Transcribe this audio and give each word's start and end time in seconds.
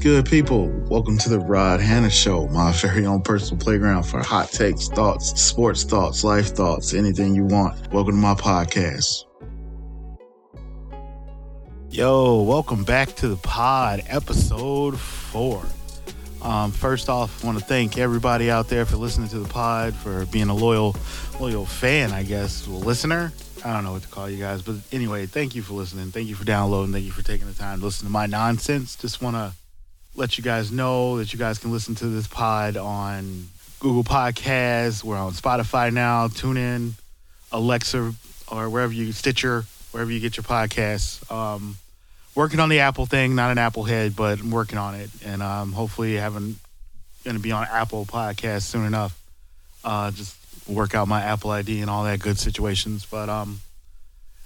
Good, 0.00 0.24
people? 0.24 0.68
Welcome 0.88 1.18
to 1.18 1.28
the 1.28 1.38
Rod 1.38 1.78
Hanna 1.78 2.08
Show, 2.08 2.48
my 2.48 2.72
very 2.72 3.04
own 3.04 3.20
personal 3.20 3.62
playground 3.62 4.04
for 4.04 4.22
hot 4.22 4.50
takes, 4.50 4.88
thoughts, 4.88 5.38
sports 5.38 5.84
thoughts, 5.84 6.24
life 6.24 6.56
thoughts, 6.56 6.94
anything 6.94 7.34
you 7.34 7.44
want. 7.44 7.92
Welcome 7.92 8.14
to 8.14 8.18
my 8.18 8.32
podcast. 8.32 9.26
Yo, 11.90 12.40
welcome 12.44 12.82
back 12.82 13.14
to 13.16 13.28
the 13.28 13.36
pod, 13.36 14.02
episode 14.06 14.98
four. 14.98 15.62
Um, 16.40 16.72
first 16.72 17.10
off, 17.10 17.44
I 17.44 17.48
want 17.48 17.58
to 17.58 17.64
thank 17.66 17.98
everybody 17.98 18.50
out 18.50 18.70
there 18.70 18.86
for 18.86 18.96
listening 18.96 19.28
to 19.28 19.38
the 19.38 19.48
pod, 19.50 19.94
for 19.94 20.24
being 20.24 20.48
a 20.48 20.54
loyal, 20.56 20.96
loyal 21.38 21.66
fan, 21.66 22.10
I 22.12 22.22
guess, 22.22 22.66
listener. 22.66 23.34
I 23.66 23.74
don't 23.74 23.84
know 23.84 23.92
what 23.92 24.02
to 24.02 24.08
call 24.08 24.30
you 24.30 24.38
guys, 24.38 24.62
but 24.62 24.76
anyway, 24.92 25.26
thank 25.26 25.54
you 25.54 25.60
for 25.60 25.74
listening. 25.74 26.10
Thank 26.10 26.28
you 26.28 26.36
for 26.36 26.44
downloading. 26.44 26.94
Thank 26.94 27.04
you 27.04 27.12
for 27.12 27.22
taking 27.22 27.46
the 27.46 27.52
time 27.52 27.80
to 27.80 27.84
listen 27.84 28.06
to 28.06 28.10
my 28.10 28.24
nonsense. 28.24 28.96
Just 28.96 29.20
want 29.20 29.36
to 29.36 29.52
let 30.20 30.36
you 30.36 30.44
guys 30.44 30.70
know 30.70 31.16
that 31.16 31.32
you 31.32 31.38
guys 31.38 31.58
can 31.58 31.72
listen 31.72 31.94
to 31.94 32.06
this 32.06 32.26
pod 32.26 32.76
on 32.76 33.48
Google 33.78 34.04
Podcasts. 34.04 35.02
We're 35.02 35.16
on 35.16 35.32
Spotify 35.32 35.90
now. 35.90 36.28
TuneIn, 36.28 36.92
Alexa, 37.50 38.12
or 38.52 38.68
wherever 38.68 38.92
you 38.92 39.12
Stitcher, 39.12 39.64
wherever 39.92 40.10
you 40.10 40.20
get 40.20 40.36
your 40.36 40.44
podcasts. 40.44 41.28
Um, 41.32 41.78
working 42.34 42.60
on 42.60 42.68
the 42.68 42.80
Apple 42.80 43.06
thing, 43.06 43.34
not 43.34 43.50
an 43.50 43.56
Apple 43.56 43.84
head, 43.84 44.14
but 44.14 44.40
I'm 44.40 44.50
working 44.50 44.76
on 44.76 44.94
it, 44.94 45.08
and 45.24 45.42
um, 45.42 45.72
hopefully 45.72 46.16
having 46.16 46.56
going 47.24 47.36
to 47.36 47.42
be 47.42 47.52
on 47.52 47.66
Apple 47.70 48.04
Podcasts 48.04 48.64
soon 48.64 48.84
enough. 48.84 49.18
Uh, 49.82 50.10
just 50.10 50.36
work 50.68 50.94
out 50.94 51.08
my 51.08 51.22
Apple 51.22 51.50
ID 51.50 51.80
and 51.80 51.88
all 51.88 52.04
that 52.04 52.20
good 52.20 52.38
situations. 52.38 53.06
But 53.10 53.30
um, 53.30 53.60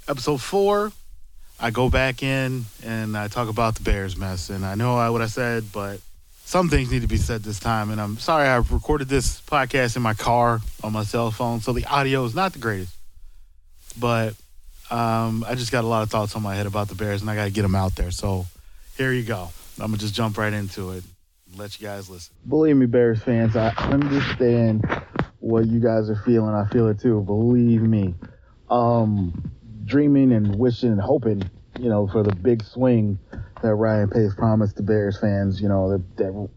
episode 0.09 0.41
four, 0.41 0.93
I 1.61 1.71
go 1.71 1.89
back 1.89 2.23
in 2.23 2.65
and 2.85 3.17
I 3.17 3.29
talk 3.29 3.49
about 3.49 3.77
the 3.77 3.83
Bears 3.83 4.17
mess. 4.17 4.51
And 4.51 4.65
I 4.65 4.75
know 4.75 4.95
what 5.13 5.23
I 5.23 5.27
said, 5.27 5.65
but 5.73 6.01
some 6.45 6.69
things 6.69 6.91
need 6.91 7.03
to 7.03 7.09
be 7.09 7.17
said 7.17 7.43
this 7.43 7.59
time. 7.59 7.91
And 7.91 8.01
I'm 8.01 8.19
sorry 8.19 8.47
I 8.47 8.57
recorded 8.57 9.09
this 9.09 9.41
podcast 9.41 9.97
in 9.97 10.03
my 10.03 10.15
car 10.15 10.61
on 10.83 10.93
my 10.93 11.05
cell 11.05 11.31
phone, 11.31 11.61
so 11.61 11.73
the 11.73 11.85
audio 11.87 12.25
is 12.25 12.35
not 12.35 12.53
the 12.53 12.59
greatest. 12.59 12.95
But 13.99 14.35
um, 14.91 15.45
I 15.49 15.55
just 15.55 15.73
got 15.73 15.85
a 15.85 15.87
lot 15.87 16.03
of 16.03 16.11
thoughts 16.11 16.37
on 16.37 16.43
my 16.43 16.55
head 16.55 16.67
about 16.67 16.89
the 16.89 16.95
Bears, 16.95 17.23
and 17.23 17.31
I 17.31 17.35
got 17.35 17.45
to 17.45 17.51
get 17.51 17.63
them 17.63 17.75
out 17.75 17.97
there. 17.97 18.11
So 18.11 18.47
here 18.97 19.13
you 19.13 19.23
go. 19.23 19.49
I'm 19.81 19.87
gonna 19.87 19.99
just 19.99 20.15
jump 20.15 20.39
right 20.39 20.53
into 20.53 20.93
it. 20.93 21.03
Let 21.57 21.81
you 21.81 21.87
guys 21.87 22.09
listen. 22.09 22.35
Believe 22.49 22.77
me, 22.77 22.87
Bears 22.87 23.23
fans, 23.23 23.57
I 23.57 23.71
understand 23.71 24.85
what 25.41 25.67
you 25.67 25.81
guys 25.81 26.11
are 26.11 26.23
feeling. 26.25 26.55
I 26.55 26.69
feel 26.69 26.89
it 26.89 27.01
too. 27.01 27.21
Believe 27.23 27.83
me. 27.83 28.15
Um, 28.71 29.53
dreaming 29.85 30.33
and 30.33 30.57
wishing 30.57 30.91
and 30.91 31.01
hoping, 31.01 31.43
you 31.79 31.89
know, 31.89 32.07
for 32.07 32.23
the 32.23 32.35
big 32.35 32.63
swing 32.63 33.19
that 33.63 33.75
Ryan 33.75 34.11
Pace 34.11 34.35
promised 34.35 34.77
the 34.77 34.83
Bears 34.83 35.19
fans. 35.19 35.61
You 35.61 35.69
know 35.69 35.91
that, 35.91 36.17
that 36.17 36.49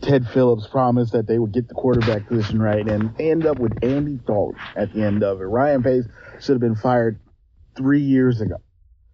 Ted 0.00 0.26
Phillips 0.28 0.66
promised 0.66 1.12
that 1.12 1.26
they 1.26 1.38
would 1.38 1.52
get 1.52 1.68
the 1.68 1.74
quarterback 1.74 2.28
position 2.28 2.60
right 2.60 2.86
and 2.86 3.18
end 3.20 3.46
up 3.46 3.58
with 3.58 3.82
Andy 3.82 4.18
Dalton 4.26 4.60
at 4.76 4.92
the 4.92 5.02
end 5.02 5.22
of 5.22 5.40
it. 5.40 5.44
Ryan 5.44 5.82
Pace 5.82 6.04
should 6.40 6.52
have 6.52 6.60
been 6.60 6.76
fired 6.76 7.18
three 7.76 8.02
years 8.02 8.40
ago. 8.40 8.56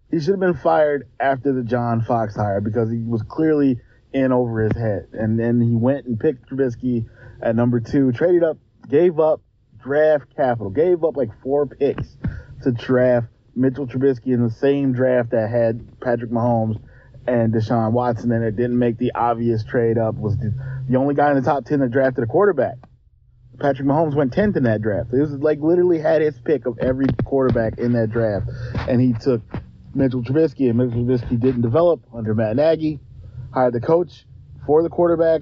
He 0.09 0.19
should 0.19 0.31
have 0.31 0.39
been 0.39 0.55
fired 0.55 1.07
after 1.19 1.53
the 1.53 1.63
John 1.63 2.01
Fox 2.01 2.35
hire 2.35 2.59
because 2.59 2.91
he 2.91 2.97
was 2.97 3.23
clearly 3.23 3.79
in 4.11 4.33
over 4.33 4.61
his 4.61 4.75
head. 4.75 5.07
And 5.13 5.39
then 5.39 5.61
he 5.61 5.73
went 5.73 6.05
and 6.05 6.19
picked 6.19 6.49
Trubisky 6.49 7.07
at 7.41 7.55
number 7.55 7.79
two, 7.79 8.11
traded 8.11 8.43
up 8.43 8.57
gave 8.89 9.19
up 9.19 9.41
draft 9.81 10.35
capital, 10.35 10.69
gave 10.69 11.03
up 11.03 11.15
like 11.15 11.29
four 11.41 11.65
picks 11.65 12.17
to 12.63 12.71
draft 12.71 13.27
Mitchell 13.55 13.87
Trubisky 13.87 14.27
in 14.27 14.43
the 14.43 14.51
same 14.51 14.93
draft 14.93 15.31
that 15.31 15.49
had 15.49 15.99
Patrick 15.99 16.31
Mahomes 16.31 16.81
and 17.27 17.53
Deshaun 17.53 17.91
Watson, 17.91 18.31
and 18.31 18.43
it 18.43 18.55
didn't 18.55 18.79
make 18.79 18.97
the 18.97 19.11
obvious 19.13 19.63
trade 19.63 19.97
up. 19.97 20.15
Was 20.15 20.37
the, 20.37 20.53
the 20.89 20.97
only 20.97 21.13
guy 21.13 21.29
in 21.29 21.35
the 21.35 21.41
top 21.41 21.65
ten 21.65 21.79
that 21.79 21.91
drafted 21.91 22.23
a 22.23 22.27
quarterback. 22.27 22.77
Patrick 23.59 23.87
Mahomes 23.87 24.15
went 24.15 24.33
10th 24.33 24.57
in 24.57 24.63
that 24.63 24.81
draft. 24.81 25.13
It 25.13 25.19
was 25.19 25.33
like 25.33 25.59
literally 25.59 25.99
had 25.99 26.23
his 26.23 26.39
pick 26.39 26.65
of 26.65 26.79
every 26.79 27.05
quarterback 27.25 27.77
in 27.77 27.93
that 27.93 28.09
draft, 28.09 28.49
and 28.89 28.99
he 28.99 29.13
took 29.13 29.41
Mitchell 29.93 30.23
Trubisky, 30.23 30.69
and 30.69 30.77
Mitchell 30.77 31.03
Trubisky 31.03 31.39
didn't 31.39 31.61
develop 31.61 32.01
under 32.13 32.33
Matt 32.33 32.55
Nagy. 32.55 32.99
Hired 33.53 33.73
the 33.73 33.81
coach 33.81 34.25
for 34.65 34.81
the 34.81 34.89
quarterback. 34.89 35.41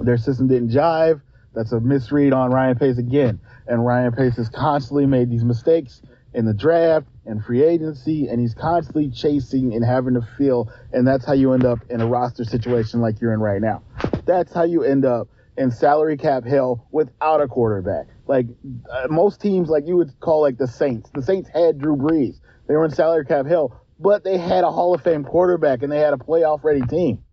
Their 0.00 0.18
system 0.18 0.48
didn't 0.48 0.70
jive. 0.70 1.22
That's 1.54 1.72
a 1.72 1.80
misread 1.80 2.32
on 2.32 2.50
Ryan 2.50 2.76
Pace 2.76 2.98
again. 2.98 3.40
And 3.68 3.84
Ryan 3.84 4.12
Pace 4.12 4.36
has 4.36 4.48
constantly 4.48 5.06
made 5.06 5.30
these 5.30 5.44
mistakes 5.44 6.00
in 6.34 6.46
the 6.46 6.54
draft 6.54 7.06
and 7.26 7.44
free 7.44 7.62
agency, 7.62 8.28
and 8.28 8.40
he's 8.40 8.54
constantly 8.54 9.10
chasing 9.10 9.74
and 9.74 9.84
having 9.84 10.14
to 10.14 10.22
feel, 10.36 10.70
and 10.92 11.06
that's 11.06 11.26
how 11.26 11.34
you 11.34 11.52
end 11.52 11.64
up 11.64 11.78
in 11.90 12.00
a 12.00 12.06
roster 12.06 12.44
situation 12.44 13.00
like 13.00 13.20
you're 13.20 13.34
in 13.34 13.40
right 13.40 13.60
now. 13.60 13.82
That's 14.24 14.52
how 14.52 14.64
you 14.64 14.82
end 14.82 15.04
up 15.04 15.28
in 15.56 15.70
salary 15.70 16.16
cap 16.16 16.44
hell 16.44 16.86
without 16.90 17.40
a 17.40 17.48
quarterback. 17.48 18.06
Like 18.26 18.46
uh, 18.90 19.08
most 19.10 19.40
teams, 19.40 19.68
like 19.68 19.86
you 19.86 19.96
would 19.96 20.18
call 20.20 20.42
like 20.42 20.56
the 20.56 20.68
Saints. 20.68 21.10
The 21.14 21.22
Saints 21.22 21.50
had 21.52 21.78
Drew 21.78 21.96
Brees. 21.96 22.40
They 22.66 22.74
were 22.74 22.84
in 22.84 22.90
salary 22.90 23.24
cap 23.24 23.46
hell, 23.46 23.80
but 23.98 24.24
they 24.24 24.38
had 24.38 24.64
a 24.64 24.70
Hall 24.70 24.94
of 24.94 25.02
Fame 25.02 25.24
quarterback 25.24 25.82
and 25.82 25.90
they 25.90 25.98
had 25.98 26.14
a 26.14 26.18
playoff 26.18 26.62
ready 26.62 26.82
team. 26.82 27.24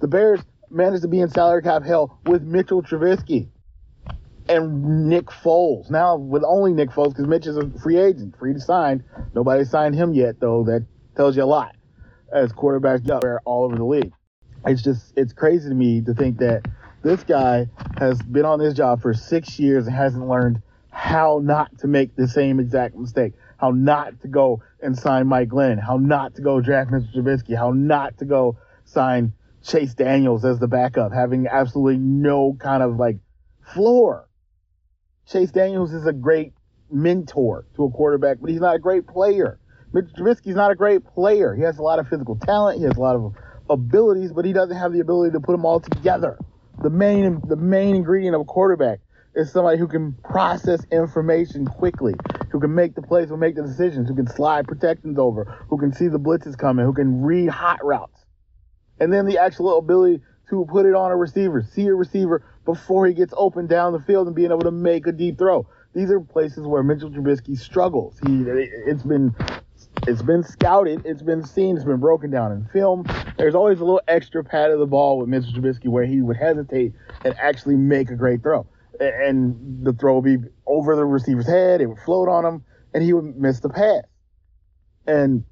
The 0.00 0.08
Bears 0.08 0.40
managed 0.70 1.02
to 1.02 1.08
be 1.08 1.20
in 1.20 1.28
salary 1.28 1.62
cap 1.62 1.84
hell 1.84 2.18
with 2.26 2.42
Mitchell 2.42 2.82
Trubisky 2.82 3.48
and 4.48 5.08
Nick 5.08 5.26
Foles. 5.26 5.90
Now 5.90 6.16
with 6.16 6.44
only 6.44 6.72
Nick 6.72 6.90
Foles 6.90 7.10
because 7.10 7.26
Mitch 7.26 7.46
is 7.46 7.56
a 7.56 7.68
free 7.82 7.98
agent, 7.98 8.36
free 8.38 8.52
to 8.52 8.60
sign. 8.60 9.04
Nobody 9.34 9.64
signed 9.64 9.94
him 9.94 10.12
yet 10.12 10.40
though. 10.40 10.64
That 10.64 10.86
tells 11.16 11.36
you 11.36 11.44
a 11.44 11.46
lot 11.46 11.74
as 12.32 12.52
quarterbacks 12.52 13.06
go 13.06 13.38
all 13.44 13.64
over 13.64 13.76
the 13.76 13.84
league. 13.84 14.12
It's 14.66 14.82
just 14.82 15.12
it's 15.16 15.32
crazy 15.32 15.68
to 15.68 15.74
me 15.74 16.00
to 16.02 16.14
think 16.14 16.38
that 16.38 16.66
this 17.02 17.22
guy 17.22 17.68
has 17.98 18.20
been 18.22 18.44
on 18.44 18.58
this 18.58 18.74
job 18.74 19.02
for 19.02 19.12
six 19.12 19.58
years 19.58 19.86
and 19.86 19.94
hasn't 19.94 20.26
learned 20.26 20.62
how 20.90 21.40
not 21.42 21.78
to 21.78 21.86
make 21.86 22.16
the 22.16 22.26
same 22.26 22.60
exact 22.60 22.96
mistake, 22.96 23.34
how 23.58 23.70
not 23.70 24.20
to 24.22 24.28
go 24.28 24.62
and 24.80 24.96
sign 24.96 25.26
Mike 25.26 25.48
Glenn, 25.48 25.76
how 25.76 25.96
not 25.96 26.36
to 26.36 26.42
go 26.42 26.60
draft 26.60 26.90
Mr. 26.90 27.14
Trubisky, 27.14 27.56
how 27.56 27.72
not 27.72 28.16
to 28.18 28.24
go 28.24 28.56
sign 28.84 29.32
Chase 29.62 29.94
Daniels 29.94 30.44
as 30.44 30.58
the 30.58 30.68
backup, 30.68 31.12
having 31.12 31.46
absolutely 31.46 31.98
no 31.98 32.56
kind 32.58 32.82
of 32.82 32.96
like 32.96 33.16
floor. 33.72 34.28
Chase 35.26 35.50
Daniels 35.50 35.92
is 35.92 36.06
a 36.06 36.12
great 36.12 36.52
mentor 36.90 37.66
to 37.76 37.84
a 37.84 37.90
quarterback, 37.90 38.38
but 38.40 38.50
he's 38.50 38.60
not 38.60 38.76
a 38.76 38.78
great 38.78 39.06
player. 39.06 39.58
Mitch 39.92 40.06
Trubisky's 40.16 40.56
not 40.56 40.70
a 40.70 40.74
great 40.74 41.04
player. 41.04 41.54
He 41.54 41.62
has 41.62 41.78
a 41.78 41.82
lot 41.82 41.98
of 41.98 42.08
physical 42.08 42.36
talent. 42.36 42.78
He 42.78 42.84
has 42.84 42.96
a 42.96 43.00
lot 43.00 43.16
of 43.16 43.34
abilities, 43.70 44.32
but 44.32 44.44
he 44.44 44.52
doesn't 44.52 44.76
have 44.76 44.92
the 44.92 45.00
ability 45.00 45.32
to 45.32 45.40
put 45.40 45.52
them 45.52 45.64
all 45.64 45.80
together. 45.80 46.38
The 46.82 46.90
main, 46.90 47.40
the 47.46 47.56
main 47.56 47.96
ingredient 47.96 48.34
of 48.34 48.42
a 48.42 48.44
quarterback 48.44 49.00
is 49.34 49.50
somebody 49.52 49.78
who 49.78 49.88
can 49.88 50.14
process 50.24 50.84
information 50.92 51.66
quickly, 51.66 52.14
who 52.50 52.60
can 52.60 52.74
make 52.74 52.94
the 52.94 53.02
plays, 53.02 53.28
who 53.28 53.36
make 53.36 53.56
the 53.56 53.62
decisions, 53.62 54.08
who 54.08 54.14
can 54.14 54.26
slide 54.26 54.66
protections 54.66 55.18
over, 55.18 55.44
who 55.68 55.78
can 55.78 55.92
see 55.92 56.08
the 56.08 56.18
blitzes 56.20 56.56
coming, 56.58 56.84
who 56.84 56.92
can 56.92 57.22
read 57.22 57.48
hot 57.48 57.84
routes 57.84 58.24
and 59.00 59.12
then 59.12 59.26
the 59.26 59.38
actual 59.38 59.78
ability 59.78 60.22
to 60.50 60.66
put 60.70 60.86
it 60.86 60.94
on 60.94 61.10
a 61.10 61.16
receiver, 61.16 61.62
see 61.62 61.86
a 61.86 61.94
receiver 61.94 62.44
before 62.64 63.06
he 63.06 63.14
gets 63.14 63.34
open 63.36 63.66
down 63.66 63.92
the 63.92 64.00
field 64.00 64.26
and 64.26 64.36
being 64.36 64.50
able 64.50 64.60
to 64.60 64.70
make 64.70 65.06
a 65.06 65.12
deep 65.12 65.38
throw. 65.38 65.66
These 65.94 66.10
are 66.10 66.20
places 66.20 66.66
where 66.66 66.82
Mitchell 66.82 67.10
Trubisky 67.10 67.58
struggles. 67.58 68.18
He 68.26 68.42
it's 68.42 69.02
been 69.02 69.34
it's 70.06 70.22
been 70.22 70.42
scouted, 70.42 71.02
it's 71.04 71.22
been 71.22 71.44
seen, 71.44 71.76
it's 71.76 71.84
been 71.84 72.00
broken 72.00 72.30
down 72.30 72.52
in 72.52 72.66
film. 72.72 73.06
There's 73.38 73.54
always 73.54 73.80
a 73.80 73.84
little 73.84 74.02
extra 74.08 74.42
pad 74.42 74.70
of 74.70 74.78
the 74.78 74.86
ball 74.86 75.18
with 75.18 75.28
Mitchell 75.28 75.52
Trubisky 75.52 75.88
where 75.88 76.04
he 76.04 76.20
would 76.20 76.36
hesitate 76.36 76.94
and 77.24 77.34
actually 77.38 77.76
make 77.76 78.10
a 78.10 78.16
great 78.16 78.42
throw. 78.42 78.66
And 79.00 79.84
the 79.84 79.92
throw 79.92 80.18
would 80.18 80.24
be 80.24 80.48
over 80.66 80.96
the 80.96 81.04
receiver's 81.04 81.46
head, 81.46 81.80
it 81.80 81.86
would 81.86 81.98
float 81.98 82.28
on 82.28 82.44
him, 82.44 82.64
and 82.92 83.02
he 83.02 83.12
would 83.12 83.36
miss 83.36 83.60
the 83.60 83.68
pass. 83.68 84.02
And 85.06 85.44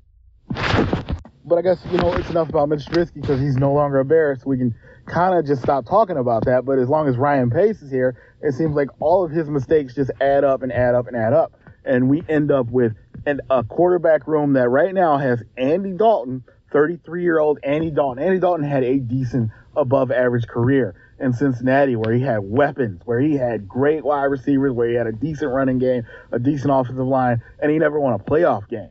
but 1.44 1.58
I 1.58 1.62
guess 1.62 1.78
you 1.90 1.98
know 1.98 2.12
it's 2.14 2.30
enough 2.30 2.48
about 2.48 2.68
Mitch 2.68 2.84
Trubisky 2.86 3.20
because 3.20 3.40
he's 3.40 3.56
no 3.56 3.72
longer 3.72 4.00
a 4.00 4.04
Bear, 4.04 4.36
so 4.36 4.44
we 4.46 4.58
can 4.58 4.74
kind 5.06 5.36
of 5.36 5.46
just 5.46 5.62
stop 5.62 5.86
talking 5.86 6.16
about 6.16 6.44
that. 6.44 6.64
But 6.64 6.78
as 6.78 6.88
long 6.88 7.08
as 7.08 7.16
Ryan 7.16 7.50
Pace 7.50 7.82
is 7.82 7.90
here, 7.90 8.16
it 8.40 8.54
seems 8.54 8.74
like 8.74 8.88
all 9.00 9.24
of 9.24 9.30
his 9.30 9.48
mistakes 9.48 9.94
just 9.94 10.10
add 10.20 10.44
up 10.44 10.62
and 10.62 10.72
add 10.72 10.94
up 10.94 11.06
and 11.08 11.16
add 11.16 11.32
up, 11.32 11.52
and 11.84 12.08
we 12.08 12.22
end 12.28 12.50
up 12.50 12.66
with 12.66 12.94
an, 13.26 13.40
a 13.50 13.64
quarterback 13.64 14.26
room 14.26 14.54
that 14.54 14.68
right 14.68 14.94
now 14.94 15.18
has 15.18 15.42
Andy 15.56 15.92
Dalton, 15.92 16.44
33 16.72 17.22
year 17.22 17.38
old 17.38 17.58
Andy 17.62 17.90
Dalton. 17.90 18.22
Andy 18.22 18.38
Dalton 18.38 18.64
had 18.64 18.84
a 18.84 18.98
decent 18.98 19.50
above 19.76 20.10
average 20.10 20.46
career 20.46 20.94
in 21.18 21.32
Cincinnati 21.32 21.96
where 21.96 22.14
he 22.14 22.22
had 22.22 22.38
weapons, 22.42 23.00
where 23.04 23.20
he 23.20 23.36
had 23.36 23.68
great 23.68 24.04
wide 24.04 24.24
receivers, 24.24 24.72
where 24.72 24.88
he 24.88 24.94
had 24.94 25.06
a 25.06 25.12
decent 25.12 25.50
running 25.50 25.78
game, 25.78 26.04
a 26.30 26.38
decent 26.38 26.72
offensive 26.72 27.06
line, 27.06 27.42
and 27.60 27.70
he 27.70 27.78
never 27.78 27.98
won 27.98 28.12
a 28.12 28.18
playoff 28.18 28.68
game. 28.68 28.90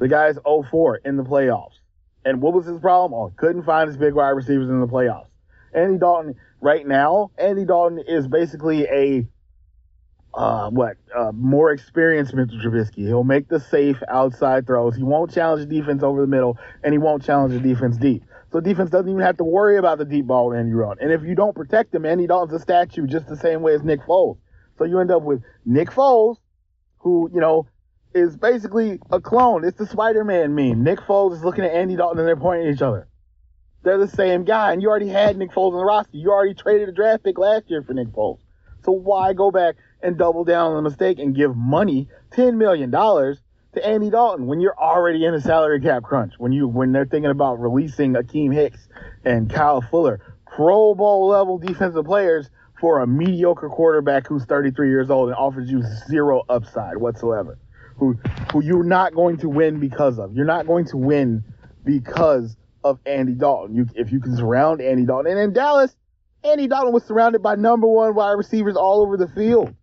The 0.00 0.08
guy's 0.08 0.36
0-4 0.36 0.96
in 1.04 1.18
the 1.18 1.22
playoffs. 1.22 1.78
And 2.24 2.40
what 2.40 2.54
was 2.54 2.64
his 2.64 2.80
problem? 2.80 3.12
Oh, 3.12 3.32
couldn't 3.36 3.64
find 3.64 3.86
his 3.86 3.98
big 3.98 4.14
wide 4.14 4.30
receivers 4.30 4.70
in 4.70 4.80
the 4.80 4.86
playoffs. 4.86 5.26
Andy 5.74 5.98
Dalton, 5.98 6.36
right 6.62 6.86
now, 6.86 7.30
Andy 7.36 7.66
Dalton 7.66 8.02
is 8.08 8.26
basically 8.26 8.84
a 8.84 9.28
uh, 10.32 10.70
what 10.70 10.96
uh, 11.14 11.32
more 11.32 11.72
experienced 11.72 12.34
Mr. 12.34 12.62
Trubisky. 12.62 13.06
He'll 13.06 13.24
make 13.24 13.48
the 13.48 13.60
safe 13.60 14.00
outside 14.08 14.66
throws. 14.66 14.96
He 14.96 15.02
won't 15.02 15.34
challenge 15.34 15.68
the 15.68 15.80
defense 15.80 16.02
over 16.02 16.20
the 16.20 16.26
middle, 16.26 16.56
and 16.82 16.94
he 16.94 16.98
won't 16.98 17.22
challenge 17.22 17.52
the 17.52 17.60
defense 17.60 17.96
deep. 17.96 18.24
So 18.52 18.60
defense 18.60 18.90
doesn't 18.90 19.08
even 19.08 19.20
have 19.20 19.36
to 19.36 19.44
worry 19.44 19.76
about 19.76 19.98
the 19.98 20.04
deep 20.04 20.26
ball 20.26 20.54
Andy 20.54 20.72
Dalton. 20.72 20.98
And 21.02 21.12
if 21.12 21.28
you 21.28 21.34
don't 21.34 21.54
protect 21.54 21.94
him, 21.94 22.06
Andy 22.06 22.26
Dalton's 22.26 22.54
a 22.54 22.62
statue 22.62 23.06
just 23.06 23.26
the 23.26 23.36
same 23.36 23.60
way 23.60 23.74
as 23.74 23.82
Nick 23.82 24.00
Foles. 24.02 24.38
So 24.78 24.84
you 24.84 24.98
end 25.00 25.10
up 25.10 25.22
with 25.22 25.42
Nick 25.66 25.90
Foles, 25.90 26.36
who 26.98 27.30
you 27.34 27.40
know 27.40 27.66
is 28.14 28.36
basically 28.36 28.98
a 29.10 29.20
clone. 29.20 29.64
It's 29.64 29.78
the 29.78 29.86
Spider-Man 29.86 30.54
meme. 30.54 30.82
Nick 30.82 31.00
Foles 31.00 31.34
is 31.34 31.44
looking 31.44 31.64
at 31.64 31.72
Andy 31.72 31.96
Dalton 31.96 32.18
and 32.18 32.28
they're 32.28 32.36
pointing 32.36 32.68
at 32.68 32.74
each 32.74 32.82
other. 32.82 33.06
They're 33.82 33.98
the 33.98 34.08
same 34.08 34.44
guy, 34.44 34.72
and 34.72 34.82
you 34.82 34.90
already 34.90 35.08
had 35.08 35.38
Nick 35.38 35.52
Foles 35.52 35.72
on 35.72 35.78
the 35.78 35.84
roster. 35.84 36.16
You 36.16 36.30
already 36.30 36.54
traded 36.54 36.88
a 36.88 36.92
draft 36.92 37.24
pick 37.24 37.38
last 37.38 37.70
year 37.70 37.82
for 37.82 37.94
Nick 37.94 38.08
Foles. 38.08 38.40
So 38.84 38.92
why 38.92 39.32
go 39.32 39.50
back 39.50 39.76
and 40.02 40.18
double 40.18 40.44
down 40.44 40.72
on 40.72 40.76
the 40.76 40.88
mistake 40.88 41.18
and 41.18 41.34
give 41.34 41.56
money, 41.56 42.08
$10 42.32 42.56
million, 42.56 42.90
to 42.90 43.86
Andy 43.86 44.10
Dalton 44.10 44.46
when 44.46 44.60
you're 44.60 44.78
already 44.78 45.24
in 45.24 45.32
a 45.32 45.40
salary 45.40 45.80
cap 45.80 46.02
crunch? 46.02 46.34
When 46.38 46.52
you 46.52 46.68
when 46.68 46.92
they're 46.92 47.06
thinking 47.06 47.30
about 47.30 47.60
releasing 47.60 48.14
Akiem 48.14 48.52
Hicks 48.52 48.88
and 49.24 49.48
Kyle 49.50 49.80
Fuller, 49.80 50.20
Pro 50.46 50.94
Bowl 50.94 51.28
level 51.28 51.58
defensive 51.58 52.04
players 52.04 52.50
for 52.80 53.00
a 53.00 53.06
mediocre 53.06 53.68
quarterback 53.68 54.26
who's 54.26 54.44
33 54.44 54.88
years 54.88 55.10
old 55.10 55.28
and 55.28 55.36
offers 55.36 55.70
you 55.70 55.82
zero 56.08 56.42
upside 56.48 56.96
whatsoever. 56.96 57.58
Who 58.00 58.14
who 58.50 58.64
you're 58.64 58.82
not 58.82 59.14
going 59.14 59.36
to 59.38 59.48
win 59.48 59.78
because 59.78 60.18
of. 60.18 60.34
You're 60.34 60.46
not 60.46 60.66
going 60.66 60.86
to 60.86 60.96
win 60.96 61.44
because 61.84 62.56
of 62.82 62.98
Andy 63.04 63.34
Dalton. 63.34 63.76
You 63.76 63.86
if 63.94 64.10
you 64.10 64.20
can 64.20 64.34
surround 64.36 64.80
Andy 64.80 65.04
Dalton. 65.04 65.32
And 65.32 65.40
in 65.40 65.52
Dallas, 65.52 65.94
Andy 66.42 66.66
Dalton 66.66 66.92
was 66.92 67.04
surrounded 67.04 67.42
by 67.42 67.56
number 67.56 67.86
one 67.86 68.14
wide 68.14 68.32
receivers 68.32 68.74
all 68.74 69.02
over 69.02 69.16
the 69.18 69.28
field. 69.28 69.74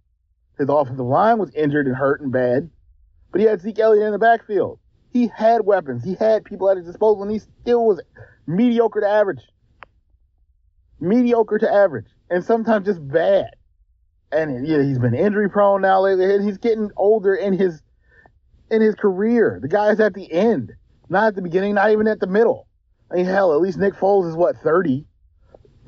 His 0.57 0.67
offensive 0.67 1.05
line 1.05 1.37
was 1.37 1.53
injured 1.53 1.85
and 1.85 1.95
hurt 1.95 2.21
and 2.21 2.31
bad, 2.31 2.71
but 3.31 3.39
he 3.39 3.45
had 3.45 3.61
Zeke 3.61 3.77
Elliott 3.77 4.07
in 4.07 4.11
the 4.11 4.17
backfield. 4.17 4.79
He 5.13 5.27
had 5.27 5.65
weapons. 5.65 6.03
He 6.03 6.15
had 6.15 6.43
people 6.43 6.69
at 6.69 6.77
his 6.77 6.87
disposal, 6.87 7.21
and 7.21 7.31
he 7.31 7.39
still 7.39 7.85
was 7.85 8.01
mediocre 8.47 9.01
to 9.01 9.07
average. 9.07 9.41
Mediocre 10.99 11.59
to 11.59 11.71
average, 11.71 12.07
and 12.31 12.43
sometimes 12.43 12.87
just 12.87 13.07
bad. 13.07 13.51
And 14.31 14.67
yeah, 14.67 14.81
he's 14.81 14.97
been 14.97 15.13
injury 15.13 15.49
prone 15.49 15.81
now 15.81 16.01
lately. 16.01 16.33
And 16.33 16.43
he's 16.43 16.57
getting 16.57 16.89
older 16.97 17.35
in 17.35 17.53
his 17.53 17.81
in 18.69 18.81
his 18.81 18.95
career. 18.95 19.59
The 19.61 19.67
guy's 19.67 19.99
at 19.99 20.13
the 20.13 20.31
end, 20.31 20.73
not 21.09 21.27
at 21.27 21.35
the 21.35 21.41
beginning, 21.41 21.75
not 21.75 21.91
even 21.91 22.07
at 22.07 22.19
the 22.19 22.27
middle. 22.27 22.67
I 23.11 23.15
mean, 23.15 23.25
hell, 23.25 23.53
at 23.53 23.61
least 23.61 23.77
Nick 23.77 23.93
Foles 23.93 24.29
is 24.29 24.35
what 24.35 24.57
thirty 24.57 25.05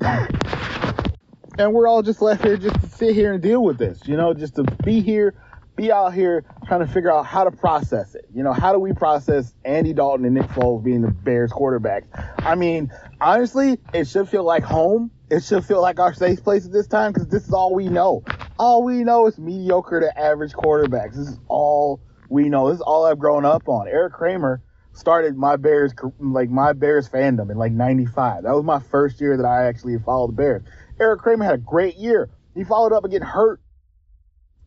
and 1.60 1.74
we're 1.74 1.86
all 1.86 2.02
just 2.02 2.22
left 2.22 2.42
here 2.42 2.56
just 2.56 2.80
to 2.80 2.88
sit 2.88 3.14
here 3.14 3.32
and 3.34 3.42
deal 3.42 3.62
with 3.62 3.78
this, 3.78 4.00
you 4.06 4.16
know, 4.16 4.32
just 4.32 4.56
to 4.56 4.64
be 4.84 5.00
here, 5.00 5.34
be 5.76 5.92
out 5.92 6.14
here 6.14 6.44
trying 6.66 6.80
to 6.80 6.86
figure 6.86 7.12
out 7.12 7.26
how 7.26 7.44
to 7.44 7.50
process 7.50 8.14
it. 8.14 8.24
You 8.34 8.42
know, 8.42 8.52
how 8.52 8.72
do 8.72 8.78
we 8.78 8.92
process 8.92 9.52
Andy 9.64 9.92
Dalton 9.92 10.24
and 10.24 10.34
Nick 10.34 10.46
Foles 10.48 10.82
being 10.82 11.02
the 11.02 11.10
Bears 11.10 11.52
quarterbacks? 11.52 12.06
I 12.38 12.54
mean, 12.54 12.90
honestly, 13.20 13.78
it 13.92 14.08
should 14.08 14.28
feel 14.28 14.44
like 14.44 14.64
home. 14.64 15.10
It 15.30 15.44
should 15.44 15.64
feel 15.64 15.80
like 15.80 16.00
our 16.00 16.14
safe 16.14 16.42
place 16.42 16.64
at 16.64 16.72
this 16.72 16.86
time 16.86 17.12
because 17.12 17.28
this 17.28 17.46
is 17.46 17.52
all 17.52 17.74
we 17.74 17.88
know. 17.88 18.24
All 18.58 18.82
we 18.82 19.04
know 19.04 19.26
is 19.26 19.38
mediocre 19.38 20.00
to 20.00 20.18
average 20.18 20.52
quarterbacks. 20.52 21.14
This 21.14 21.28
is 21.28 21.38
all 21.46 22.00
we 22.30 22.48
know. 22.48 22.68
This 22.68 22.76
is 22.76 22.82
all 22.82 23.04
I've 23.04 23.18
grown 23.18 23.44
up 23.44 23.68
on. 23.68 23.88
Eric 23.88 24.14
Kramer 24.14 24.62
started 24.92 25.36
my 25.36 25.56
Bears, 25.56 25.92
like 26.18 26.48
my 26.48 26.72
Bears 26.72 27.08
fandom 27.08 27.50
in 27.50 27.58
like 27.58 27.72
95. 27.72 28.44
That 28.44 28.54
was 28.54 28.64
my 28.64 28.78
first 28.78 29.20
year 29.20 29.36
that 29.36 29.44
I 29.44 29.66
actually 29.66 29.98
followed 29.98 30.28
the 30.28 30.36
Bears. 30.36 30.62
Eric 30.98 31.20
Kramer 31.20 31.44
had 31.44 31.54
a 31.54 31.58
great 31.58 31.96
year. 31.96 32.30
He 32.54 32.64
followed 32.64 32.92
up 32.92 33.04
and 33.04 33.12
getting 33.12 33.26
hurt. 33.26 33.60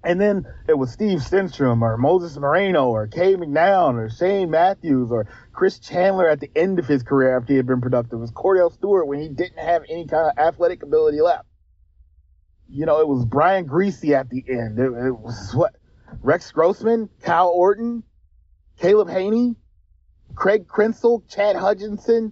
And 0.04 0.20
then 0.20 0.46
it 0.68 0.78
was 0.78 0.92
Steve 0.92 1.20
Stenstrom 1.20 1.82
or 1.82 1.96
Moses 1.98 2.38
Moreno 2.38 2.90
or 2.90 3.08
Cade 3.08 3.38
McNown 3.38 3.96
or 3.96 4.10
Shane 4.10 4.50
Matthews 4.52 5.10
or 5.10 5.28
Chris 5.54 5.80
Chandler 5.80 6.28
at 6.28 6.42
the 6.42 6.52
end 6.58 6.78
of 6.78 6.86
his 6.86 7.04
career 7.04 7.38
after 7.38 7.54
he 7.54 7.58
had 7.58 7.66
been 7.66 7.80
productive. 7.80 8.18
It 8.18 8.22
was 8.22 8.32
Kordell 8.32 8.74
Stewart 8.74 9.08
when 9.08 9.22
he 9.22 9.30
didn't 9.30 9.60
have 9.60 9.84
any 9.90 10.06
kind 10.06 10.30
of 10.30 10.38
athletic 10.38 10.84
ability 10.84 11.22
left. 11.22 11.46
You 12.68 12.86
know, 12.86 13.00
it 13.00 13.08
was 13.08 13.24
Brian 13.24 13.66
Griese 13.66 14.12
at 14.12 14.30
the 14.30 14.44
end. 14.50 14.78
It, 14.78 14.92
it 14.92 15.18
was 15.18 15.54
what? 15.54 15.74
Rex 16.22 16.52
Grossman, 16.52 17.10
Kyle 17.22 17.50
Orton, 17.50 18.04
Caleb 18.78 19.08
Hanie, 19.08 19.56
Craig 20.36 20.68
Krenzel, 20.68 21.24
Chad 21.28 21.56
Hutchinson. 21.56 22.32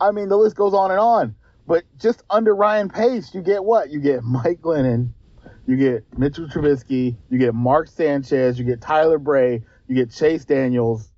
I 0.00 0.10
mean, 0.12 0.28
the 0.28 0.36
list 0.36 0.56
goes 0.56 0.74
on 0.74 0.90
and 0.90 1.00
on. 1.00 1.34
But 1.66 1.84
just 1.98 2.22
under 2.30 2.54
Ryan 2.54 2.88
Pace, 2.88 3.34
you 3.34 3.42
get 3.42 3.62
what? 3.62 3.90
You 3.90 4.00
get 4.00 4.22
Mike 4.22 4.60
Glennon, 4.60 5.12
you 5.66 5.76
get 5.76 6.04
Mitchell 6.18 6.46
Trubisky, 6.46 7.16
you 7.28 7.38
get 7.38 7.54
Mark 7.54 7.88
Sanchez, 7.88 8.58
you 8.58 8.64
get 8.64 8.80
Tyler 8.80 9.18
Bray, 9.18 9.62
you 9.86 9.94
get 9.94 10.10
Chase 10.10 10.44
Daniels, 10.44 11.10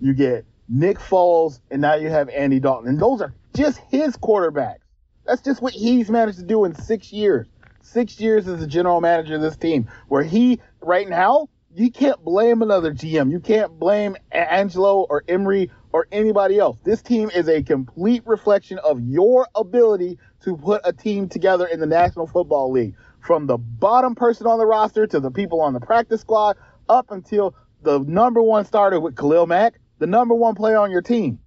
you 0.00 0.12
get 0.12 0.44
Nick 0.68 0.98
Foles, 0.98 1.60
and 1.70 1.80
now 1.80 1.94
you 1.94 2.10
have 2.10 2.28
Andy 2.28 2.60
Dalton. 2.60 2.88
And 2.88 3.00
those 3.00 3.22
are 3.22 3.32
just 3.54 3.78
his 3.90 4.16
quarterbacks. 4.16 4.80
That's 5.24 5.42
just 5.42 5.62
what 5.62 5.72
he's 5.72 6.10
managed 6.10 6.38
to 6.38 6.44
do 6.44 6.64
in 6.64 6.74
six 6.74 7.12
years. 7.12 7.46
Six 7.92 8.20
years 8.20 8.46
as 8.46 8.62
a 8.62 8.66
general 8.66 9.00
manager 9.00 9.36
of 9.36 9.40
this 9.40 9.56
team, 9.56 9.88
where 10.08 10.22
he, 10.22 10.60
right 10.82 11.08
now, 11.08 11.48
you 11.74 11.90
can't 11.90 12.22
blame 12.22 12.60
another 12.60 12.92
GM. 12.92 13.30
You 13.30 13.40
can't 13.40 13.78
blame 13.78 14.14
Angelo 14.30 15.06
or 15.08 15.24
Emery 15.26 15.70
or 15.90 16.06
anybody 16.12 16.58
else. 16.58 16.76
This 16.84 17.00
team 17.00 17.30
is 17.30 17.48
a 17.48 17.62
complete 17.62 18.24
reflection 18.26 18.78
of 18.78 19.00
your 19.00 19.48
ability 19.54 20.18
to 20.42 20.56
put 20.58 20.82
a 20.84 20.92
team 20.92 21.30
together 21.30 21.66
in 21.66 21.80
the 21.80 21.86
National 21.86 22.26
Football 22.26 22.72
League. 22.72 22.94
From 23.20 23.46
the 23.46 23.56
bottom 23.56 24.14
person 24.14 24.46
on 24.46 24.58
the 24.58 24.66
roster 24.66 25.06
to 25.06 25.18
the 25.18 25.30
people 25.30 25.62
on 25.62 25.72
the 25.72 25.80
practice 25.80 26.20
squad 26.20 26.58
up 26.90 27.10
until 27.10 27.54
the 27.82 28.00
number 28.00 28.42
one 28.42 28.66
starter 28.66 29.00
with 29.00 29.16
Khalil 29.16 29.46
Mack, 29.46 29.80
the 29.98 30.06
number 30.06 30.34
one 30.34 30.54
player 30.54 30.76
on 30.76 30.90
your 30.90 31.02
team. 31.02 31.38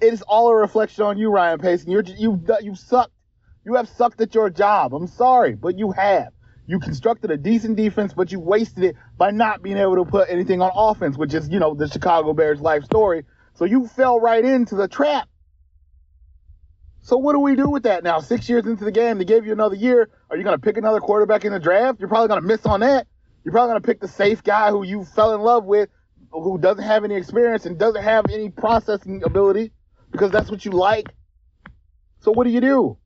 It 0.00 0.12
is 0.12 0.22
all 0.22 0.48
a 0.48 0.54
reflection 0.54 1.02
on 1.04 1.18
you, 1.18 1.30
Ryan 1.30 1.58
Pace. 1.58 1.84
You're, 1.86 2.04
you, 2.04 2.40
you 2.62 2.76
sucked. 2.76 3.12
You 3.66 3.74
have 3.74 3.88
sucked 3.88 4.20
at 4.22 4.34
your 4.34 4.48
job. 4.48 4.94
I'm 4.94 5.08
sorry, 5.08 5.54
but 5.54 5.76
you 5.76 5.92
have. 5.92 6.32
You 6.66 6.78
constructed 6.80 7.30
a 7.30 7.36
decent 7.36 7.76
defense, 7.76 8.14
but 8.14 8.32
you 8.32 8.40
wasted 8.40 8.84
it 8.84 8.96
by 9.18 9.32
not 9.32 9.62
being 9.62 9.76
able 9.76 9.96
to 9.96 10.04
put 10.04 10.30
anything 10.30 10.62
on 10.62 10.70
offense, 10.74 11.18
which 11.18 11.34
is, 11.34 11.48
you 11.50 11.58
know, 11.58 11.74
the 11.74 11.88
Chicago 11.88 12.32
Bears 12.32 12.60
life 12.60 12.84
story 12.84 13.24
so 13.56 13.64
you 13.64 13.86
fell 13.86 14.20
right 14.20 14.44
into 14.44 14.74
the 14.74 14.86
trap. 14.86 15.28
So 17.00 17.16
what 17.16 17.32
do 17.32 17.38
we 17.38 17.56
do 17.56 17.70
with 17.70 17.84
that 17.84 18.04
now? 18.04 18.20
Six 18.20 18.48
years 18.48 18.66
into 18.66 18.84
the 18.84 18.92
game, 18.92 19.18
they 19.18 19.24
gave 19.24 19.46
you 19.46 19.52
another 19.52 19.76
year. 19.76 20.10
Are 20.28 20.36
you 20.36 20.44
going 20.44 20.56
to 20.56 20.62
pick 20.62 20.76
another 20.76 21.00
quarterback 21.00 21.44
in 21.44 21.52
the 21.52 21.58
draft? 21.58 21.98
You're 21.98 22.08
probably 22.08 22.28
going 22.28 22.42
to 22.42 22.46
miss 22.46 22.66
on 22.66 22.80
that. 22.80 23.06
You're 23.44 23.52
probably 23.52 23.72
going 23.72 23.82
to 23.82 23.86
pick 23.86 24.00
the 24.00 24.08
safe 24.08 24.42
guy 24.42 24.70
who 24.70 24.84
you 24.84 25.04
fell 25.04 25.34
in 25.34 25.40
love 25.40 25.64
with, 25.64 25.88
who 26.30 26.58
doesn't 26.58 26.82
have 26.82 27.04
any 27.04 27.14
experience 27.14 27.64
and 27.64 27.78
doesn't 27.78 28.02
have 28.02 28.26
any 28.30 28.50
processing 28.50 29.22
ability 29.24 29.72
because 30.10 30.30
that's 30.30 30.50
what 30.50 30.64
you 30.64 30.72
like. 30.72 31.14
So 32.20 32.32
what 32.32 32.44
do 32.44 32.50
you 32.50 32.60
do? 32.60 32.98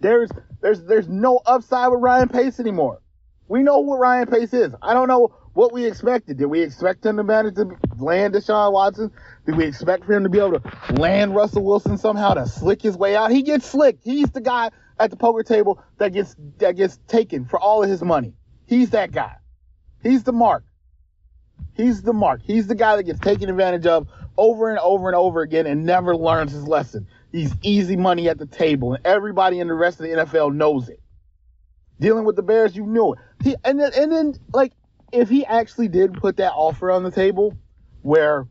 There's 0.00 0.30
there's 0.60 0.82
there's 0.84 1.08
no 1.08 1.40
upside 1.44 1.90
with 1.90 2.00
Ryan 2.00 2.28
Pace 2.28 2.60
anymore. 2.60 3.00
We 3.48 3.62
know 3.62 3.80
what 3.80 3.98
Ryan 3.98 4.26
Pace 4.26 4.52
is. 4.52 4.72
I 4.82 4.94
don't 4.94 5.08
know 5.08 5.34
what 5.54 5.72
we 5.72 5.86
expected. 5.86 6.36
Did 6.38 6.46
we 6.46 6.60
expect 6.60 7.04
him 7.04 7.16
to 7.16 7.24
manage 7.24 7.54
to 7.56 7.76
land 7.98 8.34
Deshaun 8.34 8.72
Watson? 8.72 9.10
Did 9.46 9.56
we 9.56 9.64
expect 9.64 10.04
for 10.04 10.12
him 10.12 10.22
to 10.22 10.28
be 10.28 10.38
able 10.38 10.60
to 10.60 10.92
land 10.92 11.34
Russell 11.34 11.64
Wilson 11.64 11.98
somehow 11.98 12.34
to 12.34 12.46
slick 12.46 12.82
his 12.82 12.96
way 12.96 13.16
out? 13.16 13.30
He 13.30 13.42
gets 13.42 13.66
slicked. 13.66 14.04
He's 14.04 14.30
the 14.30 14.40
guy 14.40 14.70
at 14.98 15.10
the 15.10 15.16
poker 15.16 15.42
table 15.42 15.82
that 15.98 16.12
gets 16.12 16.36
that 16.58 16.76
gets 16.76 16.98
taken 17.08 17.46
for 17.46 17.58
all 17.58 17.82
of 17.82 17.88
his 17.88 18.02
money. 18.02 18.34
He's 18.66 18.90
that 18.90 19.12
guy. 19.12 19.36
He's 20.02 20.22
the 20.22 20.32
mark. 20.32 20.64
He's 21.74 22.02
the 22.02 22.12
mark. 22.12 22.42
He's 22.44 22.66
the 22.66 22.74
guy 22.74 22.96
that 22.96 23.04
gets 23.04 23.20
taken 23.20 23.48
advantage 23.48 23.86
of 23.86 24.08
over 24.36 24.70
and 24.70 24.78
over 24.78 25.08
and 25.08 25.16
over 25.16 25.42
again 25.42 25.66
and 25.66 25.84
never 25.84 26.16
learns 26.16 26.52
his 26.52 26.66
lesson. 26.66 27.06
He's 27.32 27.54
easy 27.62 27.96
money 27.96 28.28
at 28.28 28.38
the 28.38 28.46
table, 28.46 28.94
and 28.94 29.06
everybody 29.06 29.60
in 29.60 29.68
the 29.68 29.74
rest 29.74 30.00
of 30.00 30.04
the 30.04 30.12
NFL 30.12 30.54
knows 30.54 30.88
it. 30.88 31.00
Dealing 32.00 32.24
with 32.24 32.36
the 32.36 32.42
Bears, 32.42 32.74
you 32.74 32.86
knew 32.86 33.12
it. 33.12 33.18
He 33.42 33.56
and 33.64 33.78
then 33.78 33.92
and 33.96 34.12
then 34.12 34.34
like 34.52 34.72
if 35.12 35.28
he 35.28 35.44
actually 35.44 35.88
did 35.88 36.14
put 36.14 36.36
that 36.38 36.52
offer 36.52 36.90
on 36.90 37.02
the 37.02 37.10
table, 37.10 37.56
where 38.02 38.46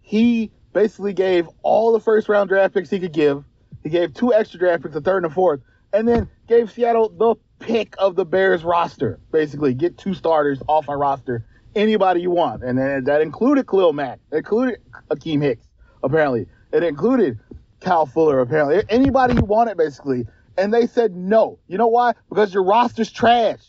he 0.00 0.50
basically 0.72 1.12
gave 1.12 1.48
all 1.62 1.92
the 1.92 2.00
first 2.00 2.28
round 2.28 2.48
draft 2.48 2.74
picks 2.74 2.88
he 2.88 3.00
could 3.00 3.12
give. 3.12 3.44
He 3.82 3.90
gave 3.90 4.14
two 4.14 4.32
extra 4.32 4.58
draft 4.58 4.82
picks, 4.82 4.96
a 4.96 5.00
third 5.00 5.24
and 5.24 5.32
a 5.32 5.34
fourth, 5.34 5.60
and 5.92 6.06
then 6.06 6.28
gave 6.46 6.70
Seattle 6.70 7.08
the 7.10 7.34
pick 7.58 7.94
of 7.98 8.16
the 8.16 8.24
Bears 8.24 8.64
roster. 8.64 9.18
Basically, 9.32 9.74
get 9.74 9.98
two 9.98 10.14
starters 10.14 10.62
off 10.68 10.88
our 10.88 10.98
roster, 10.98 11.44
anybody 11.74 12.20
you 12.20 12.30
want, 12.30 12.62
and 12.62 12.78
then 12.78 13.04
that 13.04 13.20
included 13.20 13.66
Khalil 13.66 13.92
Mack, 13.92 14.20
included 14.32 14.80
Akiem 15.10 15.42
Hicks, 15.42 15.66
apparently, 16.02 16.46
it 16.72 16.82
included 16.82 17.38
Kyle 17.80 18.06
Fuller, 18.06 18.40
apparently, 18.40 18.82
anybody 18.88 19.34
you 19.34 19.44
wanted, 19.44 19.76
basically. 19.76 20.26
And 20.56 20.74
they 20.74 20.86
said 20.86 21.14
no. 21.14 21.60
You 21.68 21.78
know 21.78 21.86
why? 21.86 22.14
Because 22.28 22.52
your 22.52 22.64
roster's 22.64 23.12
trash. 23.12 23.60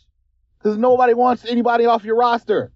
Because 0.58 0.78
nobody 0.78 1.14
wants 1.14 1.46
anybody 1.46 1.86
off 1.86 2.04
your 2.04 2.16
roster. 2.16 2.72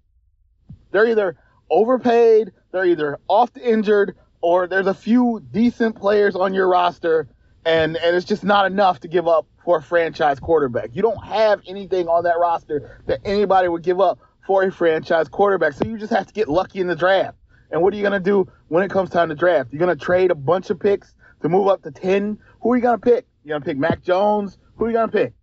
They're 0.92 1.06
either 1.08 1.36
overpaid 1.70 2.52
they're 2.74 2.84
either 2.84 3.18
off 3.28 3.52
the 3.52 3.68
injured 3.68 4.16
or 4.40 4.66
there's 4.66 4.88
a 4.88 4.94
few 4.94 5.40
decent 5.52 5.94
players 5.94 6.34
on 6.34 6.52
your 6.52 6.68
roster 6.68 7.28
and, 7.64 7.96
and 7.96 8.16
it's 8.16 8.26
just 8.26 8.42
not 8.42 8.66
enough 8.66 9.00
to 9.00 9.08
give 9.08 9.28
up 9.28 9.46
for 9.64 9.78
a 9.78 9.82
franchise 9.82 10.40
quarterback. 10.40 10.90
You 10.92 11.00
don't 11.00 11.24
have 11.24 11.62
anything 11.68 12.08
on 12.08 12.24
that 12.24 12.38
roster 12.38 13.00
that 13.06 13.20
anybody 13.24 13.68
would 13.68 13.84
give 13.84 14.00
up 14.00 14.18
for 14.44 14.64
a 14.64 14.72
franchise 14.72 15.28
quarterback. 15.28 15.74
So 15.74 15.86
you 15.86 15.96
just 15.98 16.12
have 16.12 16.26
to 16.26 16.32
get 16.32 16.48
lucky 16.48 16.80
in 16.80 16.88
the 16.88 16.96
draft. 16.96 17.38
And 17.70 17.80
what 17.80 17.94
are 17.94 17.96
you 17.96 18.02
going 18.02 18.12
to 18.12 18.18
do 18.20 18.50
when 18.68 18.82
it 18.82 18.90
comes 18.90 19.08
time 19.08 19.28
to 19.28 19.36
draft? 19.36 19.72
You're 19.72 19.78
going 19.78 19.96
to 19.96 20.04
trade 20.04 20.32
a 20.32 20.34
bunch 20.34 20.68
of 20.68 20.80
picks 20.80 21.14
to 21.44 21.48
move 21.50 21.68
up 21.68 21.82
to 21.82 21.90
10. 21.90 22.38
Who 22.62 22.72
are 22.72 22.76
you 22.76 22.82
going 22.82 22.98
to 22.98 23.04
pick? 23.04 23.26
You're 23.44 23.52
going 23.52 23.62
to 23.62 23.66
pick 23.66 23.76
Mac 23.76 24.02
Jones? 24.02 24.58
Who 24.76 24.86
are 24.86 24.88
you 24.88 24.94
going 24.94 25.10
to 25.10 25.12
pick? 25.12 25.34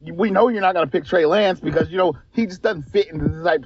We 0.00 0.30
know 0.30 0.48
you're 0.48 0.60
not 0.60 0.74
going 0.74 0.86
to 0.86 0.90
pick 0.90 1.06
Trey 1.06 1.24
Lance 1.24 1.58
because, 1.58 1.88
you 1.90 1.96
know, 1.96 2.12
he 2.32 2.46
just 2.46 2.60
doesn't 2.60 2.82
fit 2.84 3.08
into 3.08 3.28
the 3.28 3.42
type 3.42 3.64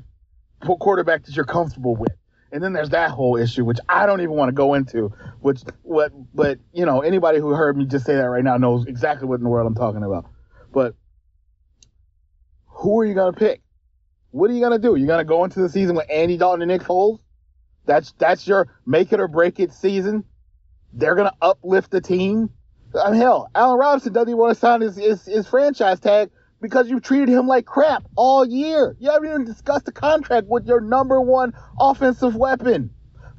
of 0.62 0.78
quarterback 0.78 1.24
that 1.24 1.34
you're 1.34 1.44
comfortable 1.44 1.96
with. 1.96 2.12
And 2.52 2.62
then 2.62 2.72
there's 2.72 2.90
that 2.90 3.10
whole 3.10 3.36
issue, 3.36 3.64
which 3.64 3.78
I 3.88 4.06
don't 4.06 4.20
even 4.20 4.36
want 4.36 4.50
to 4.50 4.52
go 4.52 4.74
into. 4.74 5.12
Which, 5.40 5.62
what, 5.82 6.12
but 6.32 6.60
you 6.72 6.86
know, 6.86 7.00
anybody 7.00 7.40
who 7.40 7.48
heard 7.48 7.76
me 7.76 7.84
just 7.84 8.06
say 8.06 8.14
that 8.14 8.22
right 8.22 8.44
now 8.44 8.56
knows 8.56 8.86
exactly 8.86 9.26
what 9.26 9.36
in 9.36 9.42
the 9.42 9.48
world 9.48 9.66
I'm 9.66 9.74
talking 9.74 10.04
about. 10.04 10.26
But 10.72 10.94
who 12.66 13.00
are 13.00 13.04
you 13.04 13.14
gonna 13.14 13.32
pick? 13.32 13.62
What 14.30 14.50
are 14.50 14.54
you 14.54 14.60
gonna 14.60 14.78
do? 14.78 14.94
You're 14.94 15.08
gonna 15.08 15.24
go 15.24 15.42
into 15.42 15.60
the 15.60 15.68
season 15.68 15.96
with 15.96 16.06
Andy 16.08 16.36
Dalton 16.36 16.62
and 16.62 16.70
Nick 16.70 16.82
Foles? 16.82 17.18
That's 17.84 18.12
that's 18.12 18.46
your 18.46 18.68
make 18.86 19.12
it 19.12 19.18
or 19.18 19.26
break 19.26 19.58
it 19.58 19.72
season. 19.72 20.24
They're 20.92 21.14
gonna 21.14 21.34
uplift 21.42 21.90
the 21.90 22.00
team. 22.00 22.50
I 23.02 23.10
mean, 23.10 23.20
hell, 23.20 23.50
Allen 23.54 23.78
Robinson 23.78 24.12
doesn't 24.12 24.28
even 24.28 24.38
want 24.38 24.54
to 24.54 24.60
sign 24.60 24.80
his, 24.80 24.96
his, 24.96 25.24
his 25.24 25.46
franchise 25.46 26.00
tag 26.00 26.30
because 26.60 26.88
you 26.88 27.00
treated 27.00 27.28
him 27.28 27.46
like 27.46 27.66
crap 27.66 28.04
all 28.16 28.46
year. 28.46 28.96
You 28.98 29.10
haven't 29.10 29.28
even 29.28 29.44
discussed 29.44 29.84
the 29.84 29.92
contract 29.92 30.46
with 30.48 30.66
your 30.66 30.80
number 30.80 31.20
one 31.20 31.52
offensive 31.78 32.34
weapon. 32.34 32.90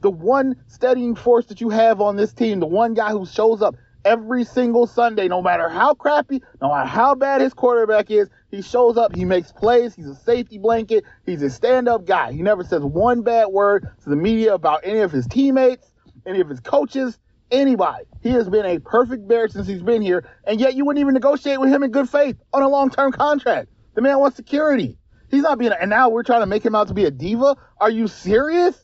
The 0.01 0.11
one 0.11 0.55
steadying 0.67 1.15
force 1.15 1.47
that 1.47 1.59
you 1.59 1.69
have 1.69 2.01
on 2.01 2.15
this 2.17 2.33
team, 2.33 2.59
the 2.59 2.67
one 2.67 2.93
guy 2.93 3.11
who 3.11 3.25
shows 3.25 3.63
up 3.63 3.75
every 4.05 4.43
single 4.43 4.85
Sunday, 4.85 5.27
no 5.27 5.41
matter 5.41 5.67
how 5.67 5.93
crappy, 5.95 6.41
no 6.61 6.69
matter 6.69 6.87
how 6.87 7.15
bad 7.15 7.41
his 7.41 7.53
quarterback 7.53 8.11
is, 8.11 8.29
he 8.51 8.61
shows 8.61 8.95
up, 8.95 9.15
he 9.15 9.25
makes 9.25 9.51
plays, 9.51 9.95
he's 9.95 10.07
a 10.07 10.15
safety 10.15 10.57
blanket, 10.59 11.03
he's 11.25 11.41
a 11.41 11.49
stand 11.49 11.87
up 11.87 12.05
guy. 12.05 12.31
He 12.31 12.41
never 12.41 12.63
says 12.63 12.83
one 12.83 13.21
bad 13.23 13.47
word 13.47 13.89
to 14.03 14.09
the 14.09 14.15
media 14.15 14.53
about 14.53 14.81
any 14.83 14.99
of 14.99 15.11
his 15.11 15.27
teammates, 15.27 15.91
any 16.25 16.39
of 16.39 16.47
his 16.47 16.59
coaches 16.59 17.17
anybody. 17.51 18.05
He 18.21 18.29
has 18.31 18.49
been 18.49 18.65
a 18.65 18.79
perfect 18.79 19.27
bear 19.27 19.47
since 19.47 19.67
he's 19.67 19.81
been 19.81 20.01
here, 20.01 20.29
and 20.45 20.59
yet 20.59 20.75
you 20.75 20.85
wouldn't 20.85 21.01
even 21.01 21.13
negotiate 21.13 21.59
with 21.59 21.69
him 21.69 21.83
in 21.83 21.91
good 21.91 22.09
faith 22.09 22.37
on 22.53 22.61
a 22.63 22.67
long 22.67 22.89
term 22.89 23.11
contract. 23.11 23.69
The 23.95 24.01
man 24.01 24.19
wants 24.19 24.37
security. 24.37 24.97
He's 25.29 25.43
not 25.43 25.57
being, 25.57 25.71
and 25.73 25.89
now 25.89 26.09
we're 26.09 26.23
trying 26.23 26.41
to 26.41 26.45
make 26.45 26.65
him 26.65 26.75
out 26.75 26.87
to 26.87 26.93
be 26.93 27.05
a 27.05 27.11
diva. 27.11 27.55
Are 27.79 27.89
you 27.89 28.07
serious? 28.07 28.77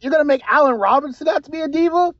You're 0.00 0.10
gonna 0.10 0.24
make 0.24 0.42
Allen 0.50 0.74
Robinson 0.74 1.28
out 1.28 1.44
to 1.44 1.50
be 1.50 1.60
a 1.60 1.68
diva? 1.68 2.12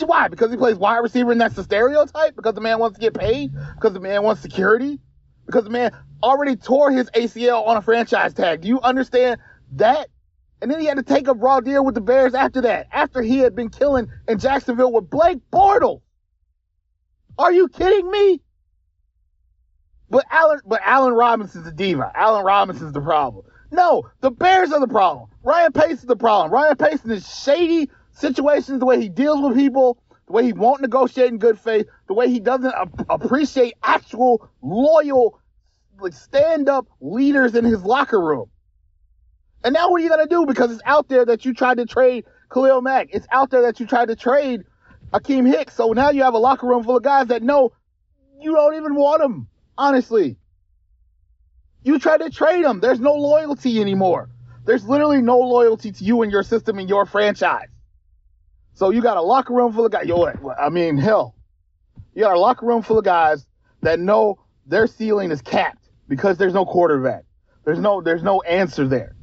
Why? 0.00 0.28
Because 0.28 0.50
he 0.50 0.56
plays 0.56 0.76
wide 0.76 0.98
receiver 0.98 1.32
and 1.32 1.40
that's 1.40 1.54
the 1.54 1.64
stereotype? 1.64 2.34
Because 2.34 2.54
the 2.54 2.60
man 2.60 2.78
wants 2.78 2.98
to 2.98 3.00
get 3.00 3.14
paid? 3.14 3.52
Because 3.74 3.92
the 3.92 4.00
man 4.00 4.22
wants 4.22 4.40
security? 4.40 4.98
Because 5.46 5.64
the 5.64 5.70
man 5.70 5.92
already 6.22 6.56
tore 6.56 6.90
his 6.90 7.10
ACL 7.10 7.66
on 7.66 7.76
a 7.76 7.82
franchise 7.82 8.32
tag. 8.32 8.62
Do 8.62 8.68
you 8.68 8.80
understand 8.80 9.40
that? 9.72 10.08
And 10.62 10.70
then 10.70 10.78
he 10.78 10.86
had 10.86 10.96
to 10.96 11.02
take 11.02 11.26
a 11.26 11.34
raw 11.34 11.58
deal 11.58 11.84
with 11.84 11.96
the 11.96 12.00
Bears 12.00 12.34
after 12.34 12.60
that, 12.60 12.86
after 12.92 13.20
he 13.20 13.38
had 13.38 13.56
been 13.56 13.68
killing 13.68 14.08
in 14.28 14.38
Jacksonville 14.38 14.92
with 14.92 15.10
Blake 15.10 15.40
Bortles. 15.52 16.02
Are 17.36 17.52
you 17.52 17.66
kidding 17.66 18.08
me? 18.08 18.40
But 20.08 20.24
Allen, 20.30 20.60
but 20.64 20.80
Allen 20.84 21.14
Robinson's 21.14 21.64
the 21.64 21.72
diva. 21.72 22.12
Allen 22.14 22.44
Robinson's 22.44 22.92
the 22.92 23.00
problem. 23.00 23.44
No, 23.72 24.08
the 24.20 24.30
Bears 24.30 24.70
are 24.72 24.78
the 24.78 24.86
problem. 24.86 25.30
Ryan 25.42 25.72
Pace 25.72 25.98
is 25.98 26.04
the 26.04 26.14
problem. 26.14 26.52
Ryan 26.52 26.76
Pace 26.76 27.02
in 27.02 27.10
his 27.10 27.42
shady 27.42 27.90
situations, 28.12 28.78
the 28.78 28.86
way 28.86 29.00
he 29.00 29.08
deals 29.08 29.40
with 29.40 29.56
people, 29.56 30.00
the 30.28 30.32
way 30.32 30.44
he 30.44 30.52
won't 30.52 30.80
negotiate 30.80 31.32
in 31.32 31.38
good 31.38 31.58
faith, 31.58 31.86
the 32.06 32.14
way 32.14 32.30
he 32.30 32.38
doesn't 32.38 32.74
appreciate 33.10 33.74
actual 33.82 34.48
loyal, 34.62 35.40
like 35.98 36.12
stand-up 36.12 36.86
leaders 37.00 37.56
in 37.56 37.64
his 37.64 37.82
locker 37.82 38.20
room. 38.20 38.48
And 39.64 39.72
now 39.74 39.90
what 39.90 40.00
are 40.00 40.04
you 40.04 40.16
to 40.16 40.26
do? 40.28 40.46
Because 40.46 40.72
it's 40.72 40.82
out 40.84 41.08
there 41.08 41.24
that 41.24 41.44
you 41.44 41.54
tried 41.54 41.76
to 41.76 41.86
trade 41.86 42.24
Khalil 42.52 42.82
Mack. 42.82 43.08
It's 43.12 43.26
out 43.30 43.50
there 43.50 43.62
that 43.62 43.80
you 43.80 43.86
tried 43.86 44.08
to 44.08 44.16
trade 44.16 44.64
Akiem 45.12 45.46
Hicks. 45.46 45.74
So 45.74 45.92
now 45.92 46.10
you 46.10 46.22
have 46.22 46.34
a 46.34 46.38
locker 46.38 46.66
room 46.66 46.82
full 46.82 46.96
of 46.96 47.02
guys 47.02 47.28
that 47.28 47.42
know 47.42 47.72
you 48.40 48.52
don't 48.52 48.74
even 48.74 48.94
want 48.94 49.20
them, 49.20 49.48
honestly. 49.78 50.36
You 51.84 51.98
tried 51.98 52.18
to 52.18 52.30
trade 52.30 52.64
them. 52.64 52.80
There's 52.80 53.00
no 53.00 53.14
loyalty 53.14 53.80
anymore. 53.80 54.30
There's 54.64 54.86
literally 54.86 55.22
no 55.22 55.38
loyalty 55.38 55.92
to 55.92 56.04
you 56.04 56.22
and 56.22 56.30
your 56.30 56.42
system 56.42 56.78
and 56.78 56.88
your 56.88 57.06
franchise. 57.06 57.68
So 58.74 58.90
you 58.90 59.02
got 59.02 59.16
a 59.16 59.22
locker 59.22 59.52
room 59.52 59.72
full 59.72 59.86
of 59.86 59.92
guys. 59.92 60.06
Yo, 60.06 60.24
I 60.58 60.68
mean, 60.70 60.96
hell, 60.96 61.34
you 62.14 62.22
got 62.22 62.34
a 62.34 62.38
locker 62.38 62.66
room 62.66 62.82
full 62.82 62.98
of 62.98 63.04
guys 63.04 63.46
that 63.82 63.98
know 63.98 64.38
their 64.66 64.86
ceiling 64.86 65.30
is 65.30 65.42
capped 65.42 65.88
because 66.08 66.38
there's 66.38 66.54
no 66.54 66.64
quarterback. 66.64 67.24
There's 67.64 67.80
no, 67.80 68.00
there's 68.00 68.22
no 68.22 68.40
answer 68.42 68.86
there. 68.86 69.14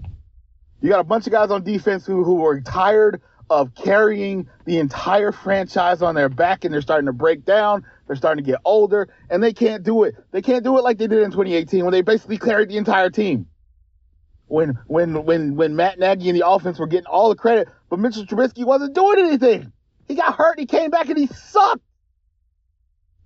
You 0.82 0.90
got 0.90 1.00
a 1.00 1.04
bunch 1.04 1.28
of 1.28 1.34
guys 1.34 1.52
on 1.52 1.64
defense 1.64 2.06
who, 2.06 2.24
who 2.24 2.46
are 2.46 2.62
tired 2.62 3.22
of 3.50 3.74
carrying 3.74 4.48
the 4.66 4.78
entire 4.78 5.32
franchise 5.32 6.02
on 6.02 6.16
their 6.16 6.30
back 6.30 6.64
and 6.64 6.74
they're 6.74 6.82
starting 6.82 7.08
to 7.08 7.14
break 7.14 7.46
down. 7.46 7.86
They're 8.08 8.16
starting 8.16 8.44
to 8.44 8.50
get 8.52 8.62
older 8.64 9.10
and 9.30 9.42
they 9.44 9.54
can't 9.54 9.84
do 9.84 10.04
it. 10.04 10.16
They 10.32 10.42
can't 10.42 10.64
do 10.64 10.78
it 10.78 10.82
like 10.82 10.98
they 10.98 11.08
did 11.08 11.24
in 11.24 11.32
2018 11.32 11.84
when 11.84 11.92
they 11.92 12.02
basically 12.02 12.38
carried 12.38 12.70
the 12.70 12.78
entire 12.78 13.10
team. 13.10 13.48
When, 14.46 14.80
when, 14.88 15.26
when, 15.26 15.56
when 15.56 15.76
Matt 15.76 16.00
Nagy 16.00 16.30
and 16.30 16.40
the 16.40 16.48
offense 16.48 16.80
were 16.80 16.88
getting 16.88 17.06
all 17.06 17.30
the 17.30 17.36
credit, 17.36 17.68
but 17.90 18.00
Mitchell 18.00 18.26
Trubisky 18.26 18.66
wasn't 18.66 18.96
doing 18.96 19.20
anything. 19.20 19.72
He 20.08 20.16
got 20.16 20.36
hurt. 20.36 20.60
He 20.60 20.66
came 20.66 20.90
back 20.90 21.10
and 21.10 21.18
he 21.18 21.28
sucked. 21.28 21.84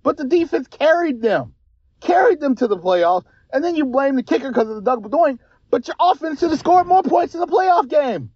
But 0.02 0.18
the 0.18 0.24
defense 0.24 0.68
carried 0.68 1.22
them, 1.22 1.54
carried 2.00 2.40
them 2.40 2.54
to 2.56 2.66
the 2.66 2.76
playoffs. 2.76 3.24
And 3.52 3.64
then 3.64 3.74
you 3.74 3.86
blame 3.86 4.16
the 4.16 4.22
kicker 4.22 4.50
because 4.50 4.68
of 4.68 4.74
the 4.74 4.82
double 4.82 5.08
doink. 5.08 5.38
But 5.74 5.88
your 5.88 5.96
offense 5.98 6.38
should 6.38 6.50
have 6.50 6.60
scored 6.60 6.86
more 6.86 7.02
points 7.02 7.34
in 7.34 7.40
the 7.40 7.48
playoff 7.48 7.88
game. 7.88 8.30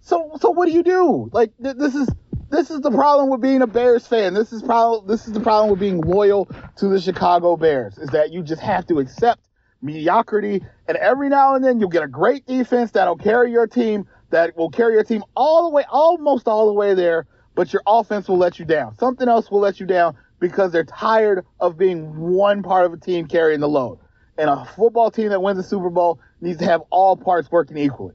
So, 0.00 0.32
so 0.40 0.50
what 0.50 0.66
do 0.66 0.72
you 0.72 0.82
do? 0.82 1.30
Like, 1.32 1.52
th- 1.62 1.76
this 1.76 1.94
is 1.94 2.08
this 2.50 2.72
is 2.72 2.80
the 2.80 2.90
problem 2.90 3.30
with 3.30 3.40
being 3.40 3.62
a 3.62 3.68
Bears 3.68 4.04
fan. 4.04 4.34
This 4.34 4.52
is 4.52 4.64
problem. 4.64 5.06
This 5.06 5.28
is 5.28 5.32
the 5.32 5.38
problem 5.38 5.70
with 5.70 5.78
being 5.78 6.00
loyal 6.00 6.48
to 6.78 6.88
the 6.88 7.00
Chicago 7.00 7.56
Bears. 7.56 7.98
Is 7.98 8.10
that 8.10 8.32
you 8.32 8.42
just 8.42 8.60
have 8.62 8.84
to 8.88 8.98
accept 8.98 9.42
mediocrity, 9.80 10.60
and 10.88 10.96
every 10.96 11.28
now 11.28 11.54
and 11.54 11.64
then 11.64 11.78
you'll 11.78 11.88
get 11.88 12.02
a 12.02 12.08
great 12.08 12.44
defense 12.44 12.90
that'll 12.90 13.14
carry 13.14 13.52
your 13.52 13.68
team, 13.68 14.08
that 14.30 14.56
will 14.56 14.70
carry 14.70 14.94
your 14.94 15.04
team 15.04 15.22
all 15.36 15.62
the 15.62 15.70
way, 15.70 15.84
almost 15.88 16.48
all 16.48 16.66
the 16.66 16.72
way 16.72 16.94
there. 16.94 17.28
But 17.54 17.72
your 17.72 17.82
offense 17.86 18.26
will 18.26 18.38
let 18.38 18.58
you 18.58 18.64
down. 18.64 18.98
Something 18.98 19.28
else 19.28 19.52
will 19.52 19.60
let 19.60 19.78
you 19.78 19.86
down 19.86 20.16
because 20.40 20.72
they're 20.72 20.82
tired 20.82 21.46
of 21.60 21.78
being 21.78 22.18
one 22.18 22.64
part 22.64 22.86
of 22.86 22.92
a 22.92 22.96
team 22.96 23.28
carrying 23.28 23.60
the 23.60 23.68
load. 23.68 24.00
And 24.36 24.50
a 24.50 24.64
football 24.64 25.10
team 25.10 25.28
that 25.28 25.40
wins 25.40 25.58
a 25.58 25.62
Super 25.62 25.90
Bowl 25.90 26.20
needs 26.40 26.58
to 26.58 26.64
have 26.64 26.82
all 26.90 27.16
parts 27.16 27.50
working 27.50 27.76
equally. 27.76 28.14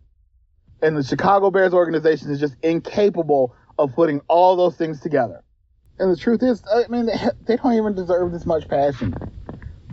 And 0.81 0.97
the 0.97 1.03
Chicago 1.03 1.51
Bears 1.51 1.73
organization 1.73 2.31
is 2.31 2.39
just 2.39 2.55
incapable 2.61 3.55
of 3.77 3.93
putting 3.93 4.21
all 4.27 4.55
those 4.55 4.75
things 4.75 4.99
together. 4.99 5.43
And 5.97 6.11
the 6.11 6.17
truth 6.17 6.43
is, 6.43 6.63
I 6.73 6.88
mean, 6.89 7.05
they, 7.05 7.17
they 7.45 7.55
don't 7.57 7.73
even 7.73 7.95
deserve 7.95 8.31
this 8.31 8.45
much 8.45 8.67
passion. 8.67 9.13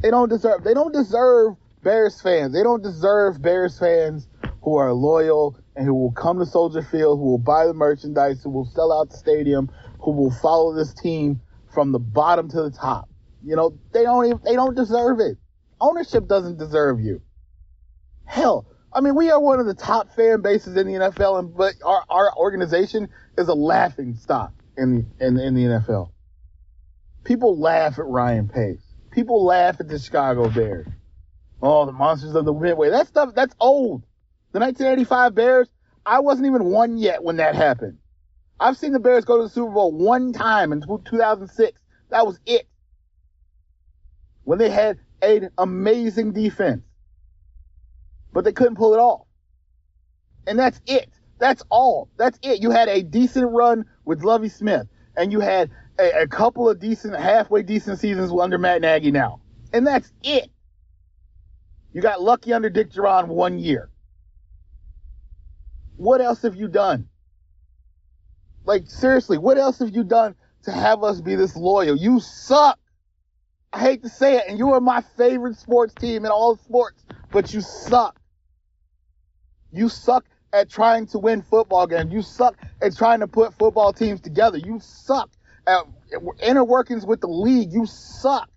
They 0.03 0.11
don't 0.11 0.29
deserve, 0.29 0.63
they 0.65 0.75
don't 0.75 0.93
deserve 0.93 1.57
Bears 1.83 2.21
fans. 2.21 2.53
They 2.53 2.63
don't 2.63 2.83
deserve 2.83 3.41
Bears 3.41 3.79
fans 3.79 4.29
who 4.63 4.77
are 4.77 4.93
loyal 4.93 5.57
and 5.77 5.87
who 5.87 5.95
will 5.95 6.13
come 6.13 6.39
to 6.39 6.47
Soldier 6.47 6.83
Field, 6.83 7.19
who 7.21 7.27
will 7.27 7.39
buy 7.39 7.67
the 7.67 7.75
merchandise, 7.75 8.43
who 8.43 8.51
will 8.51 8.67
sell 8.67 8.93
out 8.93 9.11
the 9.11 9.17
stadium, 9.17 9.71
who 10.01 10.11
will 10.11 10.31
follow 10.31 10.75
this 10.75 10.93
team 10.95 11.41
from 11.73 11.93
the 11.93 11.99
bottom 11.99 12.49
to 12.49 12.63
the 12.63 12.71
top. 12.71 13.09
You 13.45 13.55
know, 13.55 13.79
they 13.93 14.03
don't 14.03 14.27
even, 14.27 14.41
they 14.45 14.55
don't 14.55 14.75
deserve 14.75 15.21
it. 15.21 15.37
Ownership 15.81 16.27
doesn't 16.27 16.59
deserve 16.59 17.01
you. 17.01 17.21
Hell, 18.25 18.67
I 18.93 19.01
mean, 19.01 19.15
we 19.15 19.31
are 19.31 19.41
one 19.41 19.61
of 19.61 19.67
the 19.67 19.75
top 19.75 20.15
fan 20.15 20.41
bases 20.41 20.77
in 20.77 20.87
the 20.87 20.95
NFL, 20.95 21.39
and 21.39 21.55
but 21.55 21.75
our, 21.85 22.03
our 22.09 22.37
organization 22.37 23.09
is 23.37 23.49
a 23.49 23.55
laughing 23.55 24.15
stock 24.15 24.53
in 24.77 24.95
the, 25.19 25.27
in, 25.27 25.39
in 25.39 25.55
the 25.55 25.63
NFL. 25.63 26.11
People 27.25 27.59
laugh 27.59 27.99
at 27.99 28.07
Ryan 28.07 28.49
Pace. 28.49 28.83
People 29.11 29.45
laugh 29.45 29.81
at 29.81 29.89
the 29.89 29.99
Chicago 29.99 30.49
Bears. 30.49 30.87
Oh, 31.61 31.87
the 31.87 31.93
monsters 31.93 32.35
of 32.35 32.45
the 32.45 32.53
Midway. 32.53 32.91
That 32.91 33.07
stuff, 33.07 33.35
that's 33.35 33.55
old. 33.59 34.03
The 34.53 34.61
1985 34.61 35.35
Bears, 35.35 35.69
I 36.05 36.21
wasn't 36.21 36.47
even 36.47 36.65
one 36.65 36.97
yet 36.97 37.23
when 37.23 37.37
that 37.37 37.55
happened. 37.55 37.99
I've 38.59 38.77
seen 38.77 38.93
the 38.93 39.01
Bears 39.01 39.25
go 39.25 39.37
to 39.37 39.43
the 39.43 39.49
Super 39.49 39.73
Bowl 39.73 39.93
one 39.93 40.33
time 40.33 40.73
in 40.73 40.81
2006. 40.81 41.81
That 42.11 42.27
was 42.27 42.39
it. 42.47 42.67
When 44.45 44.59
they 44.59 44.71
had 44.71 44.99
an 45.23 45.51
amazing 45.59 46.33
defense. 46.33 46.83
But 48.33 48.45
they 48.45 48.53
couldn't 48.53 48.77
pull 48.77 48.95
it 48.95 48.99
off. 48.99 49.27
And 50.47 50.59
that's 50.59 50.81
it. 50.87 51.11
That's 51.39 51.63
all. 51.71 52.09
That's 52.17 52.39
it. 52.43 52.63
You 52.63 52.71
had 52.71 52.89
a 52.89 53.03
decent 53.03 53.51
run 53.51 53.85
with 54.05 54.23
Lovie 54.23 54.49
Smith, 54.49 54.87
and 55.17 55.33
you 55.33 55.41
had 55.41 55.71
a, 55.99 56.23
a 56.23 56.29
couple 56.29 56.69
of 56.69 56.79
decent, 56.79 57.17
halfway 57.17 57.63
decent 57.63 57.99
seasons 57.99 58.33
under 58.33 58.59
Matt 58.59 58.81
Nagy 58.81 59.11
now. 59.11 59.41
And 59.73 59.87
that's 59.87 60.13
it. 60.23 60.51
You 61.93 62.03
got 62.03 62.23
lucky 62.23 62.53
under 62.53 62.71
Dick 62.71 62.91
Jauron 62.91 63.29
one 63.29 63.59
year. 63.59 63.91
What 65.97 66.21
else 66.21 66.43
have 66.43 66.57
you 66.57 66.69
done? 66.69 67.09
Like, 68.65 68.87
seriously, 68.87 69.39
what 69.39 69.59
else 69.59 69.79
have 69.79 69.95
you 69.95 70.05
done 70.05 70.35
to 70.67 70.73
have 70.73 71.03
us 71.03 71.21
be 71.21 71.35
this 71.35 71.57
loyal. 71.57 71.97
You 71.97 72.21
suck. 72.21 72.79
I 73.77 73.79
hate 73.79 74.03
to 74.05 74.09
say 74.09 74.39
it, 74.39 74.45
and 74.49 74.59
you 74.59 74.73
are 74.73 74.81
my 74.81 75.03
favorite 75.19 75.57
sports 75.57 75.93
team 75.93 76.25
in 76.25 76.31
all 76.31 76.57
sports, 76.57 77.05
but 77.31 77.53
you 77.53 77.61
suck. 77.61 78.19
You 79.71 79.91
suck 79.91 80.25
at 80.51 80.71
trying 80.71 81.09
to 81.09 81.19
win 81.19 81.43
football 81.43 81.87
games. 81.87 82.11
You 82.11 82.23
suck 82.23 82.57
at 82.81 82.97
trying 82.97 83.21
to 83.21 83.27
put 83.27 83.53
football 83.53 83.93
teams 83.93 84.23
together. 84.23 84.57
You 84.57 84.81
suck 84.81 85.29
at 85.67 85.83
inner 86.43 86.65
workings 86.65 87.05
with 87.05 87.21
the 87.21 87.27
league. 87.27 87.71
You 87.71 87.85
suck. 87.85 88.49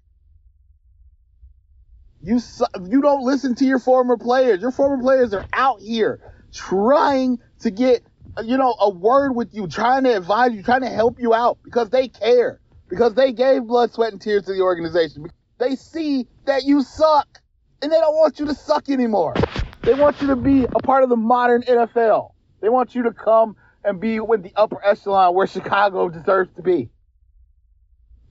You. 2.21 2.39
You 2.87 3.01
don't 3.01 3.25
listen 3.25 3.55
to 3.55 3.65
your 3.65 3.79
former 3.79 4.15
players. 4.15 4.61
Your 4.61 4.71
former 4.71 5.03
players 5.03 5.33
are 5.33 5.45
out 5.51 5.81
here 5.81 6.21
trying 6.53 7.39
to 7.59 7.71
get, 7.71 8.03
you 8.41 8.57
know, 8.57 8.73
a 8.79 8.89
word 8.89 9.35
with 9.35 9.53
you, 9.53 9.67
trying 9.67 10.05
to 10.05 10.15
advise 10.15 10.53
you, 10.53 10.63
trying 10.63 10.83
to 10.83 10.89
help 10.89 11.19
you 11.19 11.33
out 11.33 11.57
because 11.65 11.89
they 11.89 12.07
care, 12.07 12.61
because 12.89 13.13
they 13.13 13.31
gave 13.31 13.65
blood, 13.65 13.93
sweat, 13.93 14.11
and 14.11 14.21
tears 14.21 14.43
to 14.45 14.53
the 14.53 14.61
organization. 14.61 15.27
They 15.59 15.75
see 15.75 16.27
that 16.45 16.63
you 16.63 16.81
suck 16.81 17.41
and 17.81 17.91
they 17.91 17.99
don't 17.99 18.15
want 18.15 18.39
you 18.39 18.45
to 18.47 18.55
suck 18.55 18.89
anymore. 18.89 19.35
They 19.83 19.93
want 19.93 20.21
you 20.21 20.27
to 20.27 20.35
be 20.35 20.65
a 20.65 20.79
part 20.83 21.03
of 21.03 21.09
the 21.09 21.15
modern 21.15 21.63
NFL. 21.63 22.31
They 22.61 22.69
want 22.69 22.95
you 22.95 23.03
to 23.03 23.11
come 23.13 23.55
and 23.83 23.99
be 23.99 24.19
with 24.19 24.43
the 24.43 24.51
upper 24.55 24.83
echelon 24.83 25.33
where 25.33 25.47
Chicago 25.47 26.09
deserves 26.09 26.53
to 26.55 26.61
be. 26.61 26.89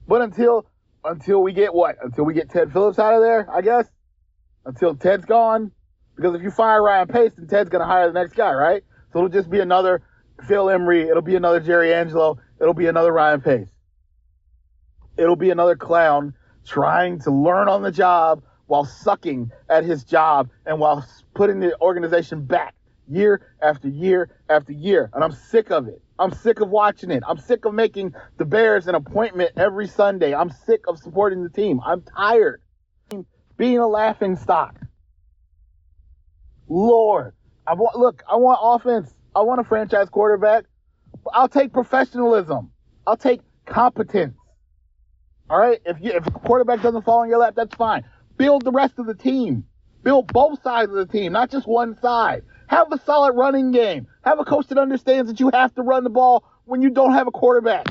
But 0.07 0.21
until 0.21 0.65
until 1.03 1.41
we 1.41 1.53
get 1.53 1.73
what? 1.73 1.97
Until 2.03 2.25
we 2.25 2.33
get 2.33 2.49
Ted 2.49 2.71
Phillips 2.73 2.99
out 2.99 3.13
of 3.13 3.21
there, 3.21 3.47
I 3.51 3.61
guess. 3.61 3.87
Until 4.65 4.95
Ted's 4.95 5.25
gone. 5.25 5.71
Because 6.15 6.35
if 6.35 6.41
you 6.41 6.51
fire 6.51 6.83
Ryan 6.83 7.07
Pace, 7.07 7.31
then 7.37 7.47
Ted's 7.47 7.69
gonna 7.69 7.85
hire 7.85 8.07
the 8.07 8.19
next 8.19 8.33
guy, 8.33 8.53
right? 8.53 8.83
So 9.13 9.19
it'll 9.19 9.29
just 9.29 9.49
be 9.49 9.59
another 9.59 10.01
Phil 10.47 10.69
Emery, 10.69 11.07
it'll 11.07 11.21
be 11.21 11.35
another 11.35 11.59
Jerry 11.59 11.93
Angelo, 11.93 12.39
it'll 12.59 12.73
be 12.73 12.87
another 12.87 13.11
Ryan 13.11 13.41
Pace. 13.41 13.69
It'll 15.19 15.35
be 15.35 15.49
another 15.49 15.75
clown 15.75 16.33
trying 16.65 17.19
to 17.19 17.31
learn 17.31 17.67
on 17.67 17.81
the 17.81 17.91
job 17.91 18.41
while 18.67 18.85
sucking 18.85 19.51
at 19.69 19.83
his 19.83 20.03
job 20.03 20.49
and 20.65 20.79
while 20.79 21.05
putting 21.33 21.59
the 21.59 21.79
organization 21.81 22.45
back 22.45 22.73
year 23.09 23.41
after 23.61 23.89
year 23.89 24.29
after 24.49 24.71
year. 24.71 25.09
And 25.13 25.23
I'm 25.23 25.33
sick 25.33 25.71
of 25.71 25.87
it. 25.87 26.01
I'm 26.19 26.31
sick 26.31 26.61
of 26.61 26.69
watching 26.69 27.11
it. 27.11 27.23
I'm 27.27 27.37
sick 27.37 27.65
of 27.65 27.73
making 27.73 28.13
the 28.37 28.45
Bears 28.45 28.87
an 28.87 28.95
appointment 28.95 29.51
every 29.57 29.87
Sunday. 29.87 30.33
I'm 30.33 30.51
sick 30.51 30.85
of 30.87 30.99
supporting 30.99 31.43
the 31.43 31.49
team. 31.49 31.81
I'm 31.85 32.01
tired 32.01 32.61
being 33.57 33.79
a 33.79 33.87
laughing 33.87 34.37
stock. 34.37 34.75
Lord, 36.69 37.33
I 37.67 37.73
want 37.73 37.97
look, 37.97 38.23
I 38.29 38.37
want 38.37 38.59
offense. 38.61 39.13
I 39.35 39.41
want 39.41 39.59
a 39.59 39.63
franchise 39.63 40.07
quarterback. 40.09 40.65
I'll 41.33 41.49
take 41.49 41.73
professionalism. 41.73 42.71
I'll 43.05 43.17
take 43.17 43.41
competence. 43.65 44.38
All 45.49 45.59
right? 45.59 45.79
If 45.85 45.97
you 46.01 46.11
if 46.11 46.27
a 46.27 46.31
quarterback 46.31 46.81
doesn't 46.81 47.03
fall 47.03 47.23
in 47.23 47.29
your 47.29 47.39
lap, 47.39 47.53
that's 47.55 47.75
fine. 47.75 48.05
Build 48.37 48.63
the 48.63 48.71
rest 48.71 48.99
of 48.99 49.05
the 49.05 49.15
team. 49.15 49.65
Build 50.03 50.31
both 50.31 50.61
sides 50.63 50.91
of 50.91 50.97
the 50.97 51.05
team, 51.05 51.33
not 51.33 51.51
just 51.51 51.67
one 51.67 51.99
side. 51.99 52.43
Have 52.67 52.91
a 52.91 52.99
solid 52.99 53.33
running 53.33 53.71
game. 53.71 54.07
Have 54.21 54.39
a 54.39 54.45
coach 54.45 54.67
that 54.67 54.77
understands 54.77 55.29
that 55.29 55.39
you 55.39 55.49
have 55.53 55.73
to 55.75 55.81
run 55.81 56.03
the 56.03 56.09
ball 56.09 56.43
when 56.65 56.81
you 56.81 56.89
don't 56.89 57.13
have 57.13 57.27
a 57.27 57.31
quarterback. 57.31 57.85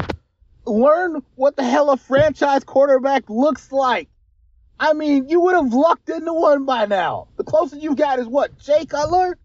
Learn 0.64 1.22
what 1.34 1.56
the 1.56 1.64
hell 1.64 1.90
a 1.90 1.96
franchise 1.96 2.64
quarterback 2.64 3.28
looks 3.28 3.72
like. 3.72 4.08
I 4.80 4.92
mean, 4.92 5.28
you 5.28 5.40
would 5.40 5.54
have 5.54 5.72
lucked 5.72 6.08
into 6.08 6.32
one 6.32 6.64
by 6.64 6.86
now. 6.86 7.28
The 7.36 7.44
closest 7.44 7.82
you've 7.82 7.96
got 7.96 8.20
is 8.20 8.28
what? 8.28 8.56
Jay 8.58 8.86
Cutler? 8.86 9.36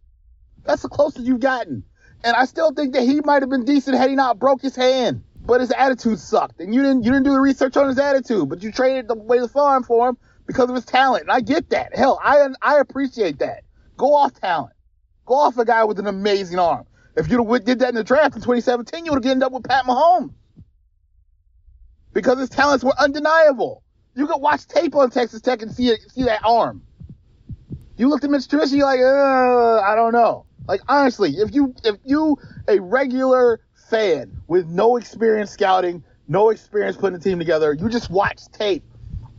That's 0.63 0.83
the 0.83 0.89
closest 0.89 1.25
you've 1.25 1.39
gotten. 1.39 1.83
And 2.23 2.35
I 2.35 2.45
still 2.45 2.71
think 2.71 2.93
that 2.93 3.03
he 3.03 3.19
might 3.21 3.41
have 3.41 3.49
been 3.49 3.65
decent 3.65 3.97
had 3.97 4.09
he 4.09 4.15
not 4.15 4.39
broke 4.39 4.61
his 4.61 4.75
hand. 4.75 5.23
But 5.45 5.62
his 5.62 5.71
attitude 5.71 6.19
sucked. 6.19 6.60
And 6.62 6.73
you 6.73 6.82
didn't 6.82 7.03
you 7.03 7.12
didn't 7.12 7.25
do 7.25 7.34
the 7.34 7.39
research 7.39 7.75
on 7.75 7.88
his 7.88 7.99
attitude, 7.99 8.49
but 8.49 8.63
you 8.63 8.71
traded 8.71 9.08
the 9.08 9.15
way 9.15 9.39
the 9.39 9.47
farm 9.47 9.84
for 9.84 10.10
him 10.10 10.17
because 10.45 10.69
of 10.69 10.75
his 10.75 10.86
talent. 10.86 11.23
And 11.23 11.32
I 11.32 11.41
get 11.41 11.69
that. 11.71 11.95
Hell, 11.95 12.19
I 12.23 12.47
I 12.62 12.79
appreciate 12.79 13.39
that. 13.39 13.63
Go 13.97 14.15
off 14.15 14.34
talent. 14.34 14.73
Go 15.25 15.36
off 15.36 15.58
a 15.58 15.65
guy 15.65 15.84
with 15.84 15.99
an 15.99 16.08
amazing 16.08 16.60
arm. 16.60 16.86
If 17.15 17.29
you'd 17.29 17.65
did 17.65 17.79
that 17.79 17.89
in 17.89 17.95
the 17.95 18.03
draft 18.03 18.36
in 18.36 18.41
2017, 18.41 19.06
you 19.06 19.12
would 19.12 19.23
have 19.23 19.32
ended 19.32 19.45
up 19.45 19.51
with 19.51 19.63
Pat 19.63 19.86
Mahomes. 19.86 20.34
Because 22.12 22.39
his 22.39 22.49
talents 22.49 22.84
were 22.84 22.93
undeniable. 22.97 23.84
You 24.15 24.27
could 24.27 24.39
watch 24.39 24.67
tape 24.67 24.95
on 24.95 25.10
Texas 25.10 25.41
Tech 25.41 25.62
and 25.62 25.71
see 25.71 25.95
see 26.10 26.23
that 26.23 26.41
arm. 26.43 26.84
You 27.97 28.10
looked 28.10 28.23
at 28.23 28.29
Mitch 28.29 28.47
Trubisky, 28.47 28.77
you're 28.77 28.86
like, 28.86 28.99
uh, 28.99 29.82
I 29.82 29.95
don't 29.95 30.13
know. 30.13 30.45
Like 30.67 30.82
honestly, 30.88 31.32
if 31.32 31.53
you 31.53 31.75
if 31.84 31.97
you 32.03 32.38
a 32.67 32.79
regular 32.79 33.62
fan 33.93 34.41
with 34.47 34.67
no 34.67 34.97
experience 34.97 35.51
scouting, 35.51 36.03
no 36.27 36.49
experience 36.49 36.97
putting 36.97 37.15
a 37.15 37.19
team 37.19 37.38
together, 37.38 37.73
you 37.73 37.89
just 37.89 38.10
watch 38.10 38.41
tape 38.51 38.84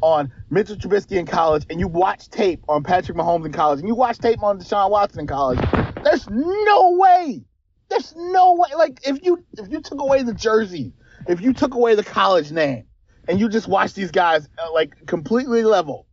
on 0.01 0.31
Mitchell 0.49 0.77
Trubisky 0.77 1.17
in 1.17 1.27
college 1.27 1.64
and 1.71 1.81
you 1.81 1.88
watch 1.88 2.29
tape 2.29 2.62
on 2.69 2.85
Patrick 2.85 3.19
Mahomes 3.19 3.47
in 3.47 3.53
college 3.53 3.81
and 3.81 3.88
you 3.88 3.97
watch 3.97 4.19
tape 4.19 4.43
on 4.43 4.61
Deshaun 4.61 4.90
Watson 4.90 5.21
in 5.21 5.27
college, 5.27 5.59
there's 6.05 6.29
no 6.31 6.93
way. 6.93 7.45
There's 7.88 8.14
no 8.17 8.55
way. 8.55 8.69
Like 8.77 9.01
if 9.05 9.25
you 9.25 9.45
if 9.55 9.71
you 9.71 9.81
took 9.81 10.01
away 10.01 10.23
the 10.23 10.35
jersey, 10.35 10.93
if 11.27 11.40
you 11.40 11.53
took 11.53 11.75
away 11.75 11.97
the 11.97 12.05
college 12.05 12.53
name, 12.53 12.85
and 13.27 13.40
you 13.40 13.49
just 13.49 13.67
watch 13.67 13.95
these 13.95 14.11
guys 14.11 14.49
uh, 14.59 14.73
like 14.73 15.07
completely 15.07 15.64
level, 15.64 16.07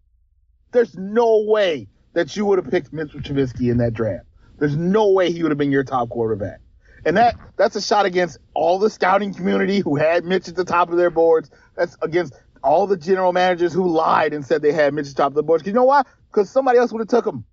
there's 0.71 0.95
no 0.97 1.43
way 1.47 1.87
that 2.13 2.35
you 2.35 2.45
would 2.45 2.57
have 2.57 2.71
picked 2.71 2.91
Mitchell 2.91 3.19
Trubisky 3.19 3.69
in 3.69 3.77
that 3.77 3.93
draft. 3.93 4.25
There's 4.57 4.75
no 4.75 5.11
way 5.11 5.31
he 5.31 5.43
would 5.43 5.51
have 5.51 5.57
been 5.57 5.71
your 5.71 5.83
top 5.83 6.09
quarterback. 6.09 6.59
And 7.05 7.17
that 7.17 7.35
that's 7.57 7.75
a 7.75 7.81
shot 7.81 8.05
against 8.05 8.37
all 8.53 8.79
the 8.79 8.89
scouting 8.89 9.33
community 9.33 9.79
who 9.79 9.95
had 9.95 10.23
Mitch 10.23 10.47
at 10.47 10.55
the 10.55 10.65
top 10.65 10.89
of 10.89 10.97
their 10.97 11.09
boards. 11.09 11.49
That's 11.75 11.97
against 12.01 12.33
all 12.63 12.85
the 12.87 12.97
general 12.97 13.33
managers 13.33 13.73
who 13.73 13.87
lied 13.89 14.33
and 14.33 14.45
said 14.45 14.61
they 14.61 14.71
had 14.71 14.93
Mitch 14.93 15.07
at 15.07 15.15
the 15.15 15.23
top 15.23 15.31
of 15.31 15.35
the 15.35 15.43
board. 15.43 15.65
You 15.65 15.73
know 15.73 15.85
why? 15.85 16.03
Because 16.29 16.49
somebody 16.49 16.77
else 16.77 16.91
would 16.91 16.99
have 16.99 17.07
took 17.07 17.25
him. 17.25 17.45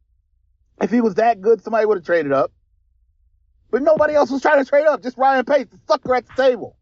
If 0.80 0.90
he 0.90 1.00
was 1.00 1.14
that 1.14 1.40
good, 1.40 1.62
somebody 1.62 1.86
would 1.86 1.98
have 1.98 2.04
traded 2.06 2.32
up. 2.32 2.52
But 3.70 3.82
nobody 3.82 4.14
else 4.14 4.30
was 4.30 4.42
trying 4.42 4.62
to 4.62 4.68
trade 4.68 4.86
up. 4.86 5.02
Just 5.02 5.18
Ryan 5.18 5.44
Pace, 5.44 5.66
the 5.70 5.78
sucker 5.86 6.14
at 6.14 6.26
the 6.26 6.42
table. 6.42 6.76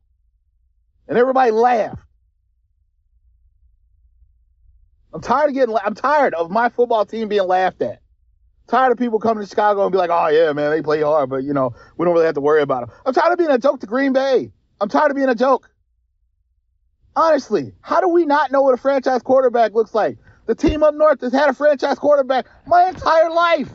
And 1.09 1.17
everybody 1.19 1.51
laughed. 1.53 2.03
I'm 5.13 5.21
tired 5.21 5.49
of 5.49 5.55
getting. 5.55 5.77
I'm 5.83 5.95
tired 5.95 6.35
of 6.35 6.51
my 6.51 6.69
football 6.69 7.07
team 7.07 7.29
being 7.29 7.47
laughed 7.47 7.81
at. 7.83 8.01
Tired 8.69 8.91
of 8.93 8.99
people 8.99 9.21
coming 9.21 9.45
to 9.45 9.49
Chicago 9.49 9.85
and 9.85 9.93
be 9.93 9.99
like, 9.99 10.11
"Oh 10.11 10.29
yeah, 10.29 10.53
man, 10.53 10.71
they 10.71 10.83
play 10.83 11.01
hard, 11.01 11.31
but 11.31 11.45
you 11.45 11.53
know 11.53 11.75
we 11.97 12.05
don't 12.05 12.15
really 12.15 12.27
have 12.27 12.35
to 12.35 12.41
worry 12.41 12.63
about 12.63 12.89
them." 12.89 12.97
I'm 13.07 13.15
tired 13.15 13.33
of 13.33 13.39
being 13.39 13.51
a 13.51 13.59
joke 13.59 13.81
to 13.81 13.87
Green 13.87 14.13
Bay. 14.13 14.51
I'm 14.81 14.89
tired 14.89 15.11
of 15.11 15.17
being 15.17 15.29
a 15.29 15.35
joke. 15.35 15.71
Honestly, 17.15 17.73
how 17.81 18.01
do 18.01 18.09
we 18.09 18.27
not 18.27 18.53
know 18.53 18.63
what 18.63 18.75
a 18.75 18.77
franchise 18.77 19.23
quarterback 19.23 19.73
looks 19.73 19.95
like? 19.95 20.19
The 20.47 20.55
team 20.55 20.83
up 20.83 20.95
north 20.95 21.21
has 21.23 21.33
had 21.33 21.49
a 21.49 21.55
franchise 21.55 21.99
quarterback 21.99 22.47
my 22.67 22.89
entire 22.89 23.31
life. 23.31 23.71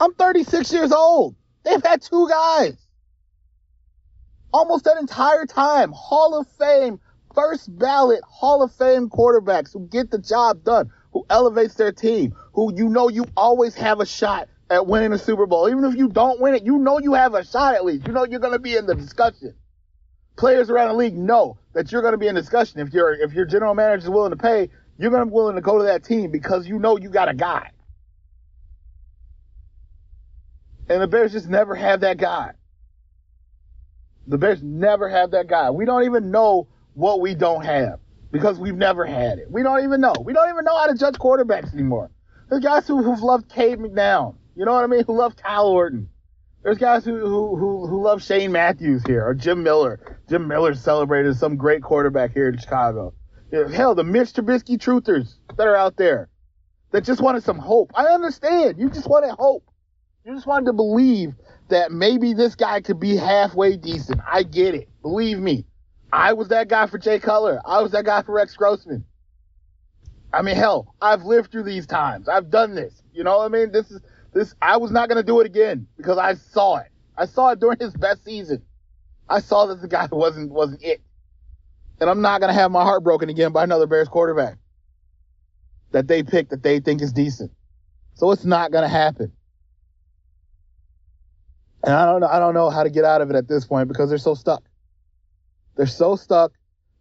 I'm 0.00 0.14
36 0.14 0.72
years 0.72 0.92
old. 0.92 1.34
They've 1.64 1.82
had 1.82 2.00
two 2.00 2.28
guys. 2.28 2.76
Almost 4.52 4.84
that 4.84 4.96
entire 4.98 5.44
time. 5.44 5.92
Hall 5.92 6.38
of 6.38 6.46
Fame, 6.58 7.00
first 7.34 7.76
ballot 7.78 8.22
Hall 8.24 8.62
of 8.62 8.72
Fame 8.72 9.10
quarterbacks 9.10 9.72
who 9.72 9.86
get 9.86 10.10
the 10.10 10.18
job 10.18 10.64
done, 10.64 10.90
who 11.12 11.26
elevates 11.30 11.74
their 11.74 11.92
team, 11.92 12.34
who 12.52 12.74
you 12.74 12.88
know 12.88 13.08
you 13.08 13.26
always 13.36 13.74
have 13.74 14.00
a 14.00 14.06
shot 14.06 14.48
at 14.68 14.86
winning 14.86 15.12
a 15.12 15.18
Super 15.18 15.46
Bowl. 15.46 15.68
Even 15.68 15.84
if 15.84 15.96
you 15.96 16.08
don't 16.08 16.40
win 16.40 16.54
it, 16.54 16.64
you 16.64 16.78
know 16.78 16.98
you 16.98 17.14
have 17.14 17.34
a 17.34 17.44
shot 17.44 17.74
at 17.74 17.84
least. 17.84 18.06
You 18.06 18.12
know 18.12 18.24
you're 18.24 18.40
going 18.40 18.52
to 18.52 18.58
be 18.58 18.76
in 18.76 18.86
the 18.86 18.94
discussion 18.94 19.54
players 20.40 20.70
around 20.70 20.88
the 20.88 20.94
league 20.94 21.16
know 21.16 21.58
that 21.74 21.92
you're 21.92 22.00
going 22.00 22.12
to 22.12 22.18
be 22.18 22.26
in 22.26 22.34
discussion. 22.34 22.80
If 22.80 22.92
your 22.92 23.12
if 23.12 23.32
your 23.34 23.44
general 23.44 23.74
manager 23.74 24.04
is 24.04 24.10
willing 24.10 24.30
to 24.30 24.36
pay, 24.36 24.70
you're 24.98 25.10
going 25.10 25.20
to 25.20 25.26
be 25.26 25.32
willing 25.32 25.54
to 25.56 25.60
go 25.60 25.78
to 25.78 25.84
that 25.84 26.02
team 26.02 26.30
because 26.30 26.66
you 26.66 26.78
know 26.78 26.96
you 26.96 27.10
got 27.10 27.28
a 27.28 27.34
guy. 27.34 27.70
And 30.88 31.00
the 31.00 31.06
Bears 31.06 31.32
just 31.32 31.48
never 31.48 31.74
have 31.74 32.00
that 32.00 32.16
guy. 32.16 32.52
The 34.26 34.38
Bears 34.38 34.62
never 34.62 35.08
have 35.08 35.32
that 35.32 35.46
guy. 35.46 35.70
We 35.70 35.84
don't 35.84 36.04
even 36.04 36.30
know 36.30 36.66
what 36.94 37.20
we 37.20 37.34
don't 37.34 37.64
have 37.64 38.00
because 38.30 38.58
we've 38.58 38.76
never 38.76 39.04
had 39.04 39.38
it. 39.38 39.50
We 39.50 39.62
don't 39.62 39.84
even 39.84 40.00
know. 40.00 40.14
We 40.24 40.32
don't 40.32 40.48
even 40.48 40.64
know 40.64 40.76
how 40.76 40.86
to 40.86 40.94
judge 40.94 41.14
quarterbacks 41.14 41.72
anymore. 41.72 42.10
There's 42.48 42.62
guys 42.62 42.86
who, 42.86 43.02
who've 43.02 43.22
loved 43.22 43.48
Cade 43.48 43.78
McNown. 43.78 44.36
You 44.56 44.64
know 44.64 44.72
what 44.72 44.84
I 44.84 44.86
mean? 44.88 45.04
Who 45.06 45.16
love 45.16 45.36
Kyle 45.36 45.68
Orton. 45.68 46.08
There's 46.62 46.78
guys 46.78 47.04
who, 47.04 47.16
who, 47.18 47.56
who, 47.56 47.86
who 47.86 48.02
love 48.02 48.22
Shane 48.22 48.52
Matthews 48.52 49.02
here 49.06 49.24
or 49.24 49.34
Jim 49.34 49.62
Miller. 49.62 50.18
Jim 50.28 50.46
Miller 50.46 50.74
celebrated 50.74 51.36
some 51.36 51.56
great 51.56 51.82
quarterback 51.82 52.32
here 52.32 52.48
in 52.48 52.58
Chicago. 52.58 53.14
Hell, 53.50 53.94
the 53.94 54.04
Mitch 54.04 54.32
Trubisky 54.32 54.76
truthers 54.78 55.34
that 55.56 55.66
are 55.66 55.76
out 55.76 55.96
there 55.96 56.28
that 56.92 57.04
just 57.04 57.20
wanted 57.20 57.42
some 57.44 57.58
hope. 57.58 57.92
I 57.94 58.06
understand. 58.06 58.78
You 58.78 58.90
just 58.90 59.08
wanted 59.08 59.30
hope. 59.30 59.64
You 60.24 60.34
just 60.34 60.46
wanted 60.46 60.66
to 60.66 60.72
believe 60.72 61.34
that 61.68 61.92
maybe 61.92 62.34
this 62.34 62.54
guy 62.54 62.80
could 62.80 63.00
be 63.00 63.16
halfway 63.16 63.76
decent. 63.76 64.20
I 64.30 64.42
get 64.42 64.74
it. 64.74 64.88
Believe 65.02 65.38
me. 65.38 65.64
I 66.12 66.32
was 66.32 66.48
that 66.48 66.68
guy 66.68 66.86
for 66.86 66.98
Jay 66.98 67.18
Cutler. 67.18 67.60
I 67.64 67.82
was 67.82 67.92
that 67.92 68.04
guy 68.04 68.22
for 68.22 68.32
Rex 68.32 68.56
Grossman. 68.56 69.04
I 70.32 70.42
mean, 70.42 70.56
hell, 70.56 70.94
I've 71.00 71.22
lived 71.24 71.50
through 71.50 71.64
these 71.64 71.86
times. 71.86 72.28
I've 72.28 72.50
done 72.50 72.74
this. 72.74 73.02
You 73.12 73.24
know 73.24 73.38
what 73.38 73.44
I 73.44 73.48
mean? 73.48 73.72
This 73.72 73.90
is 73.90 74.00
this 74.32 74.54
I 74.62 74.76
was 74.76 74.90
not 74.90 75.08
gonna 75.08 75.22
do 75.22 75.40
it 75.40 75.46
again 75.46 75.86
because 75.96 76.18
I 76.18 76.34
saw 76.34 76.76
it. 76.78 76.88
I 77.16 77.26
saw 77.26 77.50
it 77.50 77.60
during 77.60 77.78
his 77.78 77.92
best 77.94 78.24
season. 78.24 78.62
I 79.28 79.40
saw 79.40 79.66
that 79.66 79.80
the 79.80 79.88
guy 79.88 80.08
wasn't 80.12 80.50
wasn't 80.50 80.82
it. 80.82 81.00
And 82.00 82.08
I'm 82.08 82.22
not 82.22 82.40
going 82.40 82.52
to 82.52 82.58
have 82.58 82.70
my 82.70 82.82
heart 82.82 83.04
broken 83.04 83.28
again 83.28 83.52
by 83.52 83.62
another 83.62 83.86
Bears 83.86 84.08
quarterback 84.08 84.56
that 85.92 86.08
they 86.08 86.22
pick 86.22 86.48
that 86.48 86.62
they 86.62 86.80
think 86.80 87.02
is 87.02 87.12
decent. 87.12 87.52
So 88.14 88.30
it's 88.30 88.44
not 88.44 88.72
going 88.72 88.82
to 88.82 88.88
happen. 88.88 89.32
And 91.84 91.94
I 91.94 92.06
don't 92.06 92.20
know, 92.20 92.28
I 92.28 92.38
don't 92.38 92.54
know 92.54 92.70
how 92.70 92.82
to 92.84 92.90
get 92.90 93.04
out 93.04 93.20
of 93.20 93.30
it 93.30 93.36
at 93.36 93.48
this 93.48 93.66
point 93.66 93.88
because 93.88 94.08
they're 94.08 94.18
so 94.18 94.34
stuck. 94.34 94.62
They're 95.80 95.86
so 95.86 96.14
stuck. 96.14 96.52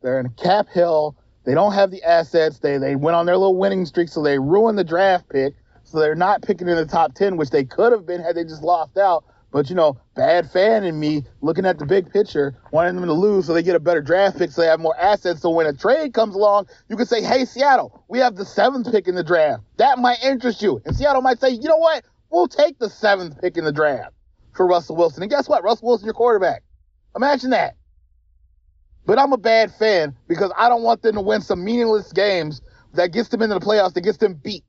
They're 0.02 0.22
in 0.22 0.30
cap 0.42 0.70
hill. 0.70 1.18
They 1.44 1.54
don't 1.54 1.74
have 1.74 1.92
the 1.92 2.02
assets. 2.02 2.60
They 2.60 2.78
they 2.78 2.96
went 2.96 3.16
on 3.16 3.26
their 3.26 3.36
little 3.36 3.58
winning 3.58 3.86
streak, 3.86 4.08
so 4.08 4.24
they 4.24 4.40
ruined 4.40 4.78
the 4.78 4.86
draft 4.86 5.28
pick. 5.28 5.54
So 5.84 6.00
they're 6.00 6.16
not 6.16 6.44
picking 6.44 6.70
in 6.70 6.78
the 6.78 6.86
top 6.86 7.14
ten, 7.14 7.36
which 7.36 7.50
they 7.50 7.66
could 7.66 7.92
have 7.92 8.06
been 8.06 8.22
had 8.22 8.38
they 8.38 8.46
just 8.46 8.64
lost 8.64 8.98
out. 8.98 9.26
But 9.52 9.70
you 9.70 9.76
know, 9.76 10.00
bad 10.16 10.50
fan 10.50 10.86
in 10.86 10.98
me 10.98 11.26
looking 11.42 11.66
at 11.66 11.78
the 11.78 11.86
big 11.86 12.10
picture, 12.10 12.56
wanting 12.72 12.96
them 12.96 13.04
to 13.04 13.12
lose 13.12 13.48
so 13.48 13.54
they 13.54 13.64
get 13.64 13.76
a 13.76 13.82
better 13.82 14.02
draft 14.02 14.38
pick, 14.38 14.50
so 14.50 14.62
they 14.62 14.68
have 14.68 14.80
more 14.80 14.98
assets. 14.98 15.42
So 15.42 15.50
when 15.50 15.66
a 15.66 15.74
trade 15.74 16.14
comes 16.14 16.34
along, 16.34 16.68
you 16.88 16.96
can 16.96 17.06
say, 17.06 17.22
"Hey, 17.22 17.44
Seattle, 17.44 18.06
we 18.08 18.20
have 18.20 18.38
the 18.38 18.46
seventh 18.46 18.90
pick 18.90 19.10
in 19.10 19.16
the 19.16 19.26
draft. 19.26 19.62
That 19.76 20.00
might 20.00 20.24
interest 20.24 20.62
you." 20.62 20.82
And 20.86 20.96
Seattle 20.96 21.22
might 21.22 21.42
say, 21.42 21.50
"You 21.50 21.68
know 21.68 21.80
what? 21.80 22.06
We'll 22.30 22.48
take 22.48 22.80
the 22.80 22.90
seventh 22.90 23.42
pick 23.42 23.58
in 23.58 23.66
the 23.66 23.74
draft 23.74 24.14
for 24.54 24.66
Russell 24.66 24.96
Wilson." 24.96 25.22
And 25.22 25.30
guess 25.30 25.50
what? 25.50 25.66
Russell 25.66 25.90
Wilson, 25.90 26.06
your 26.06 26.14
quarterback. 26.14 26.64
Imagine 27.14 27.50
that. 27.50 27.76
But 29.10 29.18
I'm 29.18 29.34
a 29.34 29.38
bad 29.38 29.74
fan 29.74 30.16
because 30.28 30.52
I 30.56 30.70
don't 30.70 30.84
want 30.84 31.02
them 31.02 31.16
to 31.16 31.22
win 31.22 31.42
some 31.42 31.64
meaningless 31.64 32.14
games 32.14 32.62
that 32.94 33.12
gets 33.12 33.30
them 33.30 33.42
into 33.42 33.56
the 33.56 33.60
playoffs, 33.60 33.96
that 33.96 34.02
gets 34.02 34.20
them 34.20 34.36
beat. 34.36 34.64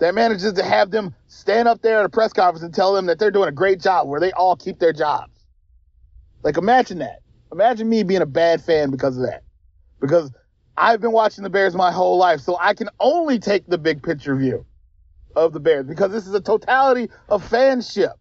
That 0.00 0.14
manages 0.14 0.52
to 0.52 0.62
have 0.62 0.90
them 0.90 1.14
stand 1.26 1.66
up 1.66 1.80
there 1.80 2.00
at 2.00 2.04
a 2.04 2.10
press 2.10 2.34
conference 2.34 2.62
and 2.62 2.74
tell 2.74 2.92
them 2.92 3.06
that 3.06 3.18
they're 3.18 3.30
doing 3.30 3.48
a 3.48 3.52
great 3.52 3.80
job 3.80 4.06
where 4.06 4.20
they 4.20 4.32
all 4.32 4.54
keep 4.54 4.78
their 4.80 4.92
jobs. 4.92 5.46
Like 6.42 6.58
imagine 6.58 6.98
that. 6.98 7.20
Imagine 7.50 7.88
me 7.88 8.02
being 8.02 8.20
a 8.20 8.26
bad 8.26 8.62
fan 8.62 8.90
because 8.90 9.16
of 9.16 9.22
that. 9.22 9.44
Because 9.98 10.30
I've 10.76 11.00
been 11.00 11.12
watching 11.12 11.42
the 11.42 11.48
Bears 11.48 11.74
my 11.74 11.92
whole 11.92 12.18
life, 12.18 12.40
so 12.40 12.58
I 12.60 12.74
can 12.74 12.90
only 13.00 13.38
take 13.38 13.66
the 13.66 13.78
big 13.78 14.02
picture 14.02 14.36
view 14.36 14.66
of 15.34 15.54
the 15.54 15.60
Bears 15.60 15.86
because 15.86 16.12
this 16.12 16.26
is 16.26 16.34
a 16.34 16.40
totality 16.42 17.08
of 17.30 17.48
fanship. 17.48 18.12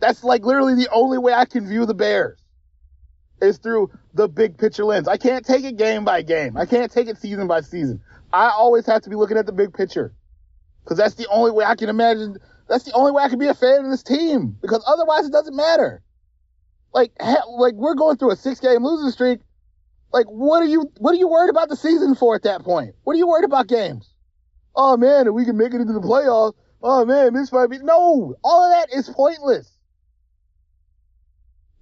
That's 0.00 0.24
like 0.24 0.46
literally 0.46 0.76
the 0.76 0.88
only 0.90 1.18
way 1.18 1.34
I 1.34 1.44
can 1.44 1.68
view 1.68 1.84
the 1.84 1.92
Bears 1.92 2.40
is 3.40 3.58
through 3.58 3.90
the 4.14 4.28
big 4.28 4.56
picture 4.58 4.84
lens. 4.84 5.08
I 5.08 5.16
can't 5.16 5.44
take 5.44 5.64
it 5.64 5.76
game 5.76 6.04
by 6.04 6.22
game. 6.22 6.56
I 6.56 6.66
can't 6.66 6.90
take 6.90 7.08
it 7.08 7.18
season 7.18 7.46
by 7.46 7.60
season. 7.60 8.00
I 8.32 8.50
always 8.50 8.86
have 8.86 9.02
to 9.02 9.10
be 9.10 9.16
looking 9.16 9.36
at 9.36 9.46
the 9.46 9.52
big 9.52 9.74
picture 9.74 10.14
because 10.84 10.98
that's 10.98 11.14
the 11.14 11.28
only 11.28 11.50
way 11.50 11.64
I 11.64 11.74
can 11.74 11.88
imagine. 11.88 12.36
That's 12.68 12.84
the 12.84 12.92
only 12.92 13.12
way 13.12 13.22
I 13.22 13.28
can 13.28 13.38
be 13.38 13.46
a 13.46 13.54
fan 13.54 13.84
of 13.84 13.90
this 13.90 14.02
team 14.02 14.56
because 14.60 14.82
otherwise 14.86 15.26
it 15.26 15.32
doesn't 15.32 15.54
matter. 15.54 16.02
Like, 16.92 17.12
like 17.20 17.74
we're 17.74 17.94
going 17.94 18.16
through 18.16 18.32
a 18.32 18.36
six 18.36 18.60
game 18.60 18.84
losing 18.84 19.10
streak. 19.10 19.40
Like, 20.12 20.26
what 20.26 20.62
are 20.62 20.66
you, 20.66 20.90
what 20.98 21.12
are 21.12 21.18
you 21.18 21.28
worried 21.28 21.50
about 21.50 21.68
the 21.68 21.76
season 21.76 22.14
for 22.14 22.34
at 22.34 22.44
that 22.44 22.62
point? 22.62 22.94
What 23.04 23.14
are 23.14 23.18
you 23.18 23.26
worried 23.26 23.44
about 23.44 23.66
games? 23.66 24.12
Oh 24.74 24.96
man, 24.96 25.26
if 25.26 25.34
we 25.34 25.44
can 25.44 25.56
make 25.56 25.74
it 25.74 25.80
into 25.80 25.92
the 25.92 26.00
playoffs. 26.00 26.54
Oh 26.82 27.04
man, 27.04 27.34
this 27.34 27.52
might 27.52 27.68
be, 27.68 27.78
no, 27.78 28.34
all 28.42 28.64
of 28.64 28.70
that 28.70 28.96
is 28.96 29.08
pointless 29.08 29.75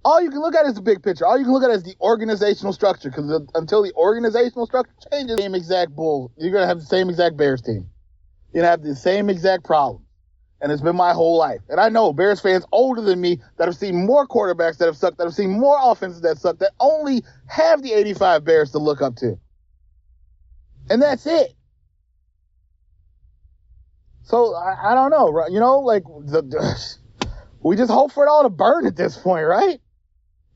all 0.05 0.21
you 0.21 0.29
can 0.29 0.39
look 0.39 0.53
at 0.53 0.67
is 0.67 0.75
the 0.75 0.81
big 0.81 1.01
picture. 1.01 1.25
All 1.25 1.37
you 1.37 1.43
can 1.43 1.51
look 1.51 1.63
at 1.63 1.71
is 1.71 1.81
the 1.83 1.95
organizational 1.99 2.73
structure. 2.73 3.09
Because 3.09 3.41
until 3.55 3.81
the 3.81 3.91
organizational 3.95 4.67
structure 4.67 4.93
changes, 5.11 5.37
same 5.39 5.55
exact 5.55 5.95
bull, 5.95 6.31
you're 6.37 6.51
gonna 6.51 6.67
have 6.67 6.79
the 6.79 6.85
same 6.85 7.09
exact 7.09 7.35
Bears 7.35 7.61
team. 7.61 7.89
You're 8.53 8.61
gonna 8.61 8.69
have 8.69 8.83
the 8.83 8.95
same 8.95 9.31
exact 9.31 9.63
problem. 9.65 10.03
And 10.61 10.71
it's 10.71 10.81
been 10.81 10.95
my 10.95 11.11
whole 11.11 11.37
life. 11.37 11.61
And 11.69 11.79
I 11.79 11.89
know 11.89 12.13
Bears 12.13 12.39
fans 12.39 12.65
older 12.71 13.01
than 13.01 13.19
me 13.19 13.41
that 13.57 13.67
have 13.67 13.75
seen 13.75 14.05
more 14.05 14.27
quarterbacks 14.27 14.77
that 14.77 14.85
have 14.85 14.95
sucked, 14.95 15.17
that 15.17 15.25
have 15.25 15.33
seen 15.33 15.49
more 15.49 15.77
offenses 15.81 16.21
that 16.21 16.37
suck, 16.37 16.59
that 16.59 16.71
only 16.79 17.23
have 17.47 17.81
the 17.81 17.91
85 17.93 18.45
Bears 18.45 18.71
to 18.71 18.77
look 18.77 19.01
up 19.01 19.15
to. 19.17 19.37
And 20.89 21.01
that's 21.01 21.25
it. 21.25 21.51
So 24.21 24.55
I, 24.55 24.91
I 24.91 24.95
don't 24.95 25.09
know, 25.09 25.47
you 25.49 25.59
know, 25.59 25.79
like 25.79 26.03
the, 26.03 26.97
we 27.63 27.75
just 27.75 27.91
hope 27.91 28.11
for 28.11 28.25
it 28.25 28.29
all 28.29 28.43
to 28.43 28.49
burn 28.49 28.85
at 28.85 28.95
this 28.95 29.17
point, 29.17 29.47
right? 29.47 29.79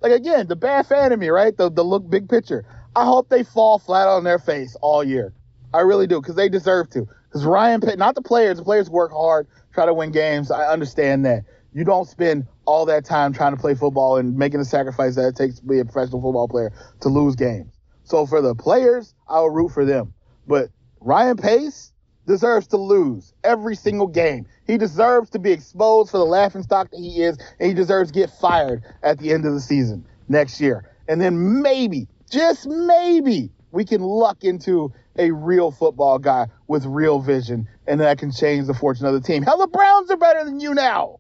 Like 0.02 0.12
again, 0.14 0.48
the 0.48 0.56
bad 0.56 0.88
fan 0.88 1.12
of 1.12 1.20
me, 1.20 1.30
right? 1.30 1.56
The 1.56 1.70
the 1.70 1.84
look 1.84 2.10
big 2.10 2.30
picture. 2.30 2.66
I 2.96 3.06
hope 3.06 3.30
they 3.30 3.44
fall 3.44 3.80
flat 3.80 4.08
on 4.08 4.24
their 4.24 4.40
face 4.40 4.76
all 4.82 5.04
year. 5.04 5.34
I 5.74 5.82
really 5.82 6.08
do, 6.08 6.20
because 6.22 6.36
they 6.36 6.50
deserve 6.50 6.90
to. 6.92 7.08
Because 7.28 7.46
Ryan, 7.46 7.82
not 7.98 8.16
the 8.16 8.22
players. 8.22 8.58
The 8.58 8.64
players 8.64 8.90
work 8.90 9.12
hard, 9.12 9.48
try 9.74 9.86
to 9.86 9.94
win 9.94 10.12
games. 10.12 10.50
I 10.52 10.72
understand 10.72 11.26
that. 11.26 11.44
You 11.74 11.84
don't 11.84 12.08
spend 12.08 12.48
all 12.66 12.86
that 12.88 13.06
time 13.06 13.32
trying 13.34 13.56
to 13.56 13.62
play 13.62 13.76
football 13.76 14.18
and 14.18 14.36
making 14.36 14.60
the 14.60 14.66
sacrifice 14.66 15.16
that 15.16 15.28
it 15.28 15.36
takes 15.36 15.60
to 15.60 15.66
be 15.66 15.80
a 15.80 15.86
professional 15.86 16.22
football 16.22 16.48
player 16.48 16.74
to 17.02 17.10
lose 17.10 17.36
games. 17.36 17.80
So 18.04 18.26
for 18.26 18.42
the 18.42 18.56
players, 18.56 19.14
I 19.28 19.40
will 19.42 19.52
root 19.52 19.70
for 19.70 19.86
them. 19.86 20.14
But 20.48 20.70
Ryan 21.00 21.38
Pace 21.38 21.94
deserves 22.26 22.68
to 22.68 22.78
lose 22.78 23.34
every 23.44 23.76
single 23.76 24.08
game. 24.08 24.48
He 24.70 24.78
deserves 24.78 25.32
to 25.32 25.40
be 25.40 25.52
exposed 25.52 26.12
for 26.12 26.20
the 26.20 26.26
laughing 26.26 26.62
stock 26.62 26.92
that 26.92 27.00
he 27.00 27.24
is, 27.24 27.40
and 27.60 27.70
he 27.70 27.74
deserves 27.74 28.12
to 28.12 28.20
get 28.20 28.30
fired 28.30 28.84
at 29.02 29.18
the 29.18 29.34
end 29.34 29.48
of 29.48 29.56
the 29.56 29.60
season 29.60 30.06
next 30.28 30.62
year. 30.62 30.94
And 31.08 31.20
then 31.20 31.64
maybe, 31.64 32.08
just 32.30 32.68
maybe, 32.68 33.50
we 33.72 33.84
can 33.84 34.02
luck 34.02 34.44
into 34.44 34.94
a 35.18 35.32
real 35.32 35.72
football 35.72 36.20
guy 36.20 36.50
with 36.68 36.86
real 36.86 37.20
vision, 37.20 37.68
and 37.88 38.00
that 38.00 38.20
can 38.20 38.32
change 38.32 38.68
the 38.68 38.76
fortune 38.76 39.08
of 39.08 39.14
the 39.14 39.22
team. 39.22 39.42
Hell, 39.42 39.58
the 39.58 39.66
Browns 39.66 40.12
are 40.12 40.18
better 40.18 40.46
than 40.46 40.60
you 40.60 40.76
now. 40.76 41.20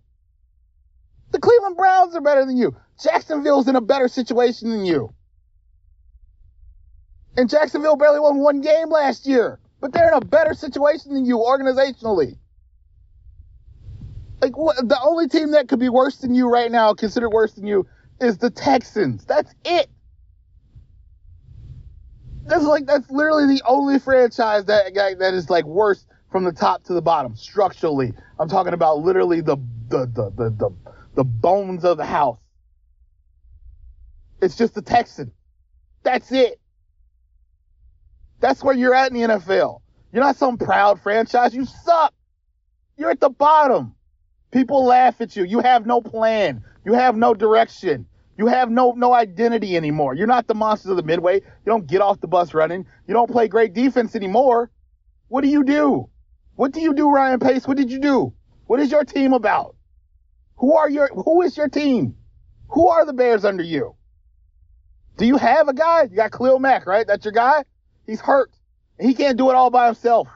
The 1.32 1.40
Cleveland 1.40 1.76
Browns 1.76 2.16
are 2.16 2.22
better 2.22 2.46
than 2.46 2.56
you. 2.56 2.76
Jacksonville's 3.02 3.68
in 3.68 3.76
a 3.76 3.82
better 3.82 4.10
situation 4.10 4.70
than 4.70 4.86
you. 4.86 5.12
And 7.36 7.50
Jacksonville 7.50 7.96
barely 7.96 8.20
won 8.20 8.38
one 8.38 8.62
game 8.62 8.92
last 8.92 9.26
year, 9.26 9.60
but 9.82 9.92
they're 9.92 10.10
in 10.10 10.22
a 10.22 10.22
better 10.24 10.54
situation 10.54 11.16
than 11.16 11.26
you 11.26 11.38
organizationally. 11.38 12.38
Like 14.42 14.54
the 14.54 14.98
only 15.04 15.28
team 15.28 15.52
that 15.52 15.68
could 15.68 15.80
be 15.80 15.90
worse 15.90 16.18
than 16.18 16.34
you 16.34 16.50
right 16.50 16.72
now, 16.72 16.94
considered 16.94 17.30
worse 17.30 17.54
than 17.54 17.68
you, 17.68 17.86
is 18.22 18.38
the 18.38 18.50
Texans. 18.50 19.26
That's 19.26 19.54
it. 19.66 19.90
That's 22.46 22.64
like 22.64 22.86
that's 22.86 23.10
literally 23.12 23.48
the 23.48 23.62
only 23.68 24.00
franchise 24.00 24.66
that 24.66 24.94
that 25.20 25.34
is 25.34 25.50
like 25.50 25.66
worse 25.66 26.06
from 26.32 26.44
the 26.46 26.52
top 26.52 26.84
to 26.86 26.94
the 26.94 27.02
bottom 27.02 27.36
structurally. 27.36 28.14
I'm 28.40 28.50
talking 28.50 28.74
about 28.74 29.00
literally 29.00 29.42
the 29.42 29.58
the 29.90 30.06
the 30.08 30.32
the 30.36 30.50
the, 30.52 30.76
the 31.16 31.24
bones 31.24 31.86
of 31.86 31.98
the 31.98 32.06
house. 32.06 32.40
It's 34.42 34.56
just 34.56 34.74
the 34.74 34.82
Texans. 34.82 35.34
That's 36.04 36.32
it. 36.32 36.60
That's 38.40 38.64
where 38.64 38.76
you're 38.76 38.96
at 38.96 39.12
in 39.12 39.18
the 39.20 39.36
NFL. 39.36 39.82
You're 40.12 40.24
not 40.24 40.38
some 40.38 40.58
proud 40.58 41.02
franchise. 41.02 41.54
You 41.54 41.66
suck. 41.66 42.14
You're 42.98 43.12
at 43.12 43.20
the 43.20 43.30
bottom. 43.30 43.96
People 44.52 44.86
laugh 44.86 45.22
at 45.22 45.36
you. 45.36 45.44
You 45.44 45.60
have 45.60 45.86
no 45.86 46.02
plan. 46.02 46.64
You 46.86 46.94
have 46.94 47.16
no 47.16 47.34
direction. 47.34 48.08
You 48.38 48.48
have 48.48 48.72
no 48.72 48.94
no 48.94 49.14
identity 49.14 49.76
anymore. 49.76 50.16
You're 50.16 50.28
not 50.28 50.48
the 50.48 50.56
monsters 50.56 50.92
of 50.92 50.98
the 50.98 51.04
midway. 51.04 51.36
You 51.36 51.66
don't 51.66 51.86
get 51.86 52.02
off 52.02 52.22
the 52.22 52.28
bus 52.28 52.54
running. 52.54 52.86
You 53.08 53.14
don't 53.14 53.30
play 53.30 53.48
great 53.48 53.74
defense 53.74 54.16
anymore. 54.16 54.72
What 55.28 55.42
do 55.42 55.50
you 55.50 55.64
do? 55.64 56.10
What 56.56 56.72
do 56.72 56.82
you 56.82 56.94
do, 56.94 57.10
Ryan 57.10 57.40
Pace? 57.40 57.68
What 57.68 57.78
did 57.78 57.92
you 57.92 58.00
do? 58.00 58.34
What 58.66 58.80
is 58.80 58.92
your 58.92 59.04
team 59.04 59.34
about? 59.34 59.76
Who 60.58 60.76
are 60.76 60.90
your 60.90 61.10
who 61.10 61.42
is 61.42 61.56
your 61.58 61.70
team? 61.70 62.16
Who 62.70 62.88
are 62.88 63.06
the 63.06 63.14
Bears 63.14 63.46
under 63.46 63.64
you? 63.64 63.96
Do 65.18 65.26
you 65.26 65.38
have 65.38 65.68
a 65.68 65.74
guy? 65.74 66.04
You 66.04 66.16
got 66.16 66.32
Khalil 66.32 66.60
Mack, 66.60 66.86
right? 66.86 67.06
That's 67.06 67.26
your 67.26 67.34
guy? 67.34 67.66
He's 68.08 68.22
hurt. 68.22 68.52
He 69.00 69.14
can't 69.14 69.38
do 69.38 69.50
it 69.50 69.56
all 69.56 69.70
by 69.70 69.88
himself. 69.88 70.28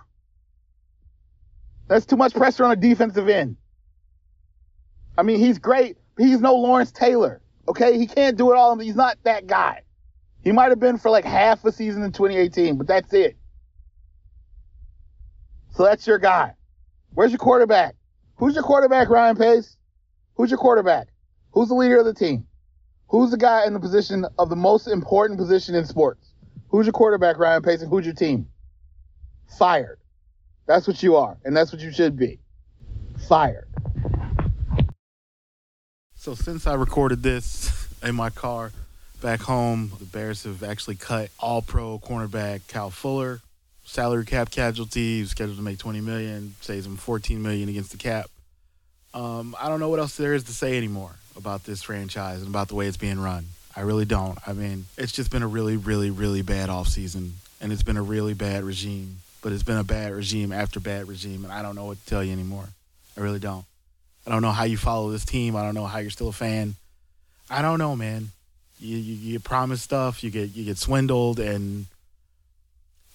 That's 1.87 2.05
too 2.05 2.17
much 2.17 2.33
pressure 2.33 2.65
on 2.65 2.71
a 2.71 2.75
defensive 2.75 3.29
end. 3.29 3.57
I 5.17 5.23
mean, 5.23 5.39
he's 5.39 5.59
great. 5.59 5.97
He's 6.17 6.41
no 6.41 6.55
Lawrence 6.55 6.91
Taylor. 6.91 7.41
Okay, 7.67 7.97
he 7.97 8.07
can't 8.07 8.37
do 8.37 8.51
it 8.51 8.57
all. 8.57 8.77
He's 8.77 8.95
not 8.95 9.17
that 9.23 9.47
guy. 9.47 9.81
He 10.43 10.51
might 10.51 10.69
have 10.69 10.79
been 10.79 10.97
for 10.97 11.09
like 11.09 11.23
half 11.23 11.63
a 11.63 11.71
season 11.71 12.03
in 12.03 12.11
2018, 12.11 12.77
but 12.77 12.87
that's 12.87 13.13
it. 13.13 13.37
So 15.71 15.83
that's 15.83 16.05
your 16.05 16.19
guy. 16.19 16.55
Where's 17.13 17.31
your 17.31 17.39
quarterback? 17.39 17.95
Who's 18.35 18.55
your 18.55 18.63
quarterback, 18.63 19.09
Ryan 19.09 19.35
Pace? 19.35 19.77
Who's 20.35 20.51
your 20.51 20.57
quarterback? 20.57 21.07
Who's 21.51 21.69
the 21.69 21.75
leader 21.75 21.99
of 21.99 22.05
the 22.05 22.13
team? 22.13 22.45
Who's 23.07 23.31
the 23.31 23.37
guy 23.37 23.65
in 23.65 23.73
the 23.73 23.79
position 23.79 24.25
of 24.39 24.49
the 24.49 24.55
most 24.55 24.87
important 24.87 25.39
position 25.39 25.75
in 25.75 25.85
sports? 25.85 26.33
Who's 26.69 26.87
your 26.87 26.93
quarterback, 26.93 27.37
Ryan 27.37 27.61
Pace, 27.61 27.81
and 27.81 27.89
who's 27.89 28.05
your 28.05 28.15
team? 28.15 28.47
Fired. 29.57 29.99
That's 30.65 30.87
what 30.87 31.01
you 31.03 31.15
are, 31.15 31.37
and 31.45 31.55
that's 31.55 31.71
what 31.71 31.81
you 31.81 31.91
should 31.91 32.17
be. 32.17 32.39
Fired. 33.27 33.67
So 36.23 36.35
since 36.35 36.67
I 36.67 36.75
recorded 36.75 37.21
this 37.21 37.85
in 38.01 38.15
my 38.15 38.29
car 38.29 38.71
back 39.21 39.41
home, 39.41 39.91
the 39.99 40.05
Bears 40.05 40.43
have 40.43 40.63
actually 40.63 40.95
cut 40.95 41.29
all 41.37 41.61
pro 41.61 41.99
cornerback 41.99 42.61
Cal 42.69 42.89
Fuller, 42.91 43.41
salary 43.83 44.23
cap 44.23 44.49
casualty, 44.49 45.25
scheduled 45.25 45.57
to 45.57 45.63
make 45.63 45.79
20 45.79 45.99
million, 45.99 46.55
saves 46.61 46.85
him 46.85 46.95
14 46.95 47.41
million 47.41 47.67
against 47.67 47.91
the 47.91 47.97
cap. 47.97 48.29
Um, 49.13 49.53
I 49.59 49.67
don't 49.67 49.81
know 49.81 49.89
what 49.89 49.99
else 49.99 50.15
there 50.15 50.33
is 50.33 50.45
to 50.45 50.53
say 50.53 50.77
anymore 50.77 51.11
about 51.35 51.65
this 51.65 51.83
franchise 51.83 52.39
and 52.39 52.47
about 52.47 52.69
the 52.69 52.75
way 52.75 52.87
it's 52.87 52.95
being 52.95 53.19
run. 53.19 53.47
I 53.75 53.81
really 53.81 54.05
don't. 54.05 54.39
I 54.47 54.53
mean, 54.53 54.85
it's 54.97 55.11
just 55.11 55.29
been 55.29 55.43
a 55.43 55.47
really, 55.47 55.75
really, 55.75 56.09
really 56.09 56.41
bad 56.41 56.69
off 56.69 56.87
season, 56.87 57.33
and 57.59 57.73
it's 57.73 57.83
been 57.83 57.97
a 57.97 58.01
really 58.01 58.33
bad 58.33 58.63
regime. 58.63 59.17
But 59.41 59.51
it's 59.51 59.63
been 59.63 59.75
a 59.75 59.83
bad 59.83 60.13
regime 60.13 60.53
after 60.53 60.79
bad 60.79 61.09
regime, 61.09 61.43
and 61.43 61.51
I 61.51 61.61
don't 61.61 61.75
know 61.75 61.83
what 61.83 61.99
to 61.99 62.05
tell 62.05 62.23
you 62.23 62.31
anymore. 62.31 62.69
I 63.17 63.19
really 63.19 63.39
don't. 63.39 63.65
I 64.25 64.31
don't 64.31 64.41
know 64.41 64.51
how 64.51 64.63
you 64.63 64.77
follow 64.77 65.11
this 65.11 65.25
team. 65.25 65.55
I 65.55 65.63
don't 65.63 65.75
know 65.75 65.85
how 65.85 65.99
you're 65.99 66.09
still 66.09 66.29
a 66.29 66.33
fan. 66.33 66.75
I 67.49 67.61
don't 67.61 67.79
know, 67.79 67.95
man. 67.95 68.29
You 68.79 68.97
you, 68.97 69.13
you 69.33 69.39
promise 69.39 69.81
stuff, 69.81 70.23
you 70.23 70.29
get 70.29 70.55
you 70.55 70.65
get 70.65 70.77
swindled, 70.77 71.39
and 71.39 71.85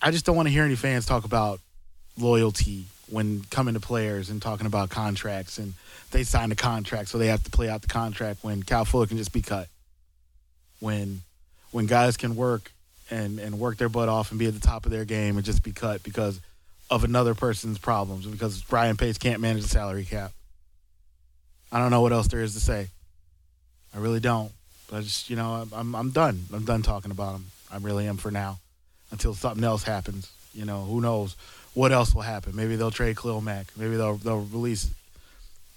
I 0.00 0.10
just 0.10 0.24
don't 0.24 0.36
want 0.36 0.48
to 0.48 0.52
hear 0.52 0.64
any 0.64 0.76
fans 0.76 1.06
talk 1.06 1.24
about 1.24 1.60
loyalty 2.18 2.84
when 3.10 3.42
coming 3.50 3.74
to 3.74 3.80
players 3.80 4.28
and 4.28 4.42
talking 4.42 4.66
about 4.66 4.90
contracts 4.90 5.58
and 5.58 5.74
they 6.10 6.24
signed 6.24 6.52
a 6.52 6.56
contract, 6.56 7.08
so 7.08 7.18
they 7.18 7.26
have 7.26 7.42
to 7.44 7.50
play 7.50 7.68
out 7.68 7.82
the 7.82 7.88
contract 7.88 8.42
when 8.42 8.62
Cal 8.62 8.84
Fuller 8.84 9.06
can 9.06 9.18
just 9.18 9.32
be 9.32 9.42
cut. 9.42 9.68
When 10.80 11.22
when 11.70 11.86
guys 11.86 12.16
can 12.16 12.36
work 12.36 12.72
and 13.10 13.38
and 13.38 13.58
work 13.58 13.76
their 13.76 13.88
butt 13.88 14.08
off 14.08 14.30
and 14.30 14.38
be 14.38 14.46
at 14.46 14.54
the 14.54 14.60
top 14.60 14.84
of 14.86 14.92
their 14.92 15.04
game 15.04 15.36
and 15.36 15.44
just 15.44 15.62
be 15.62 15.72
cut 15.72 16.02
because 16.02 16.40
of 16.90 17.04
another 17.04 17.34
person's 17.34 17.78
problems 17.78 18.26
because 18.26 18.64
Ryan 18.70 18.96
Pace 18.96 19.18
can't 19.18 19.40
manage 19.40 19.62
the 19.62 19.68
salary 19.68 20.04
cap. 20.04 20.32
I 21.70 21.78
don't 21.78 21.90
know 21.90 22.00
what 22.00 22.12
else 22.12 22.28
there 22.28 22.42
is 22.42 22.54
to 22.54 22.60
say. 22.60 22.88
I 23.94 23.98
really 23.98 24.20
don't. 24.20 24.52
But 24.88 24.98
I 24.98 25.00
just 25.02 25.28
you 25.28 25.36
know 25.36 25.66
I'm 25.72 25.94
I'm, 25.94 26.10
done. 26.10 26.46
I'm 26.52 26.64
done 26.64 26.82
talking 26.82 27.10
about 27.10 27.36
him. 27.36 27.46
I 27.70 27.76
really 27.76 28.06
am 28.06 28.16
for 28.16 28.30
now, 28.30 28.58
until 29.10 29.34
something 29.34 29.64
else 29.64 29.82
happens. 29.82 30.32
You 30.54 30.64
know 30.64 30.82
who 30.82 31.00
knows 31.00 31.36
what 31.74 31.92
else 31.92 32.14
will 32.14 32.22
happen. 32.22 32.56
Maybe 32.56 32.76
they'll 32.76 32.90
trade 32.90 33.16
Khalil 33.16 33.40
Mack. 33.40 33.66
Maybe 33.76 33.96
they'll 33.96 34.16
they'll 34.16 34.40
release. 34.40 34.90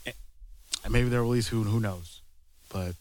Eh, 0.06 0.12
maybe 0.90 1.10
they'll 1.10 1.24
release 1.24 1.50
who 1.50 1.64
who 1.64 1.80
knows, 1.80 2.22
but 2.72 2.96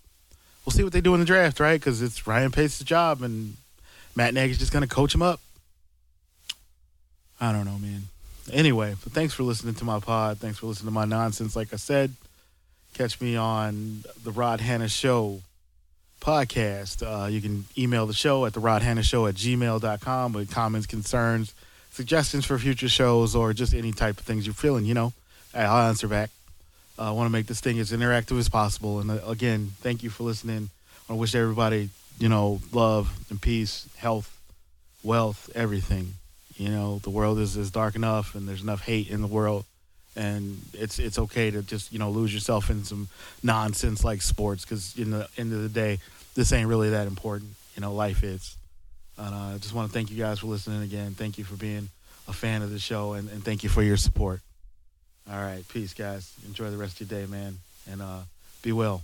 we'll 0.64 0.72
see 0.72 0.83
what 0.83 0.92
they 0.92 1.00
do 1.00 1.14
in 1.14 1.20
the 1.20 1.26
draft, 1.26 1.61
right? 1.61 1.81
Because 1.81 2.03
it's 2.03 2.26
Ryan 2.26 2.50
Pace's 2.50 2.85
job, 2.85 3.22
and 3.22 3.57
Matt 4.16 4.35
Nagy's 4.35 4.59
just 4.59 4.72
going 4.72 4.87
to 4.87 4.92
coach 4.92 5.14
him 5.14 5.22
up. 5.22 5.40
I 7.40 7.53
don't 7.53 7.64
know, 7.64 7.79
man. 7.79 8.03
Anyway, 8.53 8.96
but 9.03 9.12
thanks 9.12 9.33
for 9.33 9.44
listening 9.44 9.74
to 9.76 9.85
my 9.85 10.00
pod. 10.00 10.38
Thanks 10.38 10.59
for 10.59 10.66
listening 10.66 10.88
to 10.88 10.94
my 10.94 11.05
nonsense. 11.05 11.55
Like 11.55 11.72
I 11.72 11.76
said, 11.76 12.12
catch 12.94 13.20
me 13.20 13.37
on 13.37 14.05
the 14.24 14.31
Rod 14.31 14.61
Hanna 14.61 14.88
Show 14.88 15.40
podcast. 16.20 17.03
Uh, 17.03 17.26
you 17.29 17.40
can 17.40 17.64
email 17.76 18.07
the 18.07 18.12
show 18.12 18.46
at 18.46 18.53
the 18.53 18.61
Rod 18.61 18.83
Hanna 18.83 19.03
Show 19.03 19.26
at 19.26 19.35
gmail.com 19.35 20.33
with 20.33 20.50
comments, 20.50 20.87
concerns, 20.87 21.55
suggestions 21.90 22.44
for 22.44 22.59
future 22.59 22.88
shows, 22.88 23.35
or 23.35 23.53
just 23.53 23.74
any 23.74 23.92
type 23.92 24.18
of 24.18 24.24
things 24.24 24.46
you're 24.46 24.55
feeling, 24.55 24.85
you 24.85 24.94
know. 24.94 25.12
I'll 25.55 25.88
answer 25.88 26.09
back. 26.09 26.31
Uh, 26.98 27.09
I 27.09 27.11
want 27.12 27.26
to 27.26 27.33
make 27.33 27.46
this 27.46 27.61
thing 27.61 27.79
as 27.79 27.92
interactive 27.92 28.38
as 28.38 28.48
possible. 28.48 29.00
And 29.00 29.11
uh, 29.11 29.20
again, 29.26 29.72
thank 29.81 30.03
you 30.03 30.11
for 30.11 30.22
listening. 30.24 30.70
I 31.09 31.14
wish 31.14 31.35
everybody, 31.35 31.88
you 32.18 32.29
know, 32.29 32.61
love 32.72 33.12
and 33.31 33.40
peace, 33.40 33.88
health, 33.96 34.38
wealth, 35.03 35.50
everything. 35.55 36.14
You 36.57 36.68
know, 36.68 36.98
the 36.98 37.11
world 37.11 37.38
is, 37.38 37.57
is 37.57 37.70
dark 37.70 37.96
enough 37.96 38.35
and 38.35 38.46
there's 38.46 38.62
enough 38.62 38.83
hate 38.83 39.09
in 39.09 39.22
the 39.22 39.26
world. 39.26 39.64
And 40.21 40.61
it's 40.75 40.99
it's 40.99 41.19
okay 41.19 41.51
to 41.51 41.63
just, 41.63 41.93
you 41.93 41.99
know, 41.99 42.11
lose 42.11 42.33
yourself 42.35 42.69
in 42.69 42.85
some 42.85 43.09
nonsense 43.43 44.05
like 44.05 44.21
sports 44.21 44.65
because, 44.65 44.95
in 44.99 45.11
the 45.11 45.27
end 45.39 45.55
of 45.55 45.63
the 45.63 45.69
day, 45.71 45.99
this 46.35 46.53
ain't 46.53 46.69
really 46.69 46.91
that 46.91 47.07
important. 47.07 47.51
You 47.75 47.81
know, 47.81 47.95
life 47.95 48.23
is. 48.23 48.57
And 49.17 49.35
uh, 49.35 49.55
I 49.55 49.59
just 49.59 49.75
want 49.75 49.89
to 49.89 49.93
thank 49.93 50.11
you 50.11 50.19
guys 50.19 50.41
for 50.41 50.47
listening 50.47 50.83
again. 50.83 51.15
Thank 51.15 51.39
you 51.39 51.45
for 51.45 51.57
being 51.57 51.89
a 52.29 52.33
fan 52.33 52.61
of 52.61 52.71
the 52.71 52.79
show 52.79 53.15
and, 53.15 53.31
and 53.31 53.43
thank 53.43 53.63
you 53.63 53.71
for 53.71 53.83
your 53.83 53.97
support. 53.97 54.41
All 55.31 55.41
right. 55.41 55.67
Peace, 55.69 55.95
guys. 55.95 56.33
Enjoy 56.47 56.71
the 56.71 56.77
rest 56.77 57.01
of 57.01 57.11
your 57.11 57.21
day, 57.21 57.31
man. 57.31 57.59
And 57.91 58.03
uh, 58.03 58.21
be 58.63 58.73
well. 58.73 59.03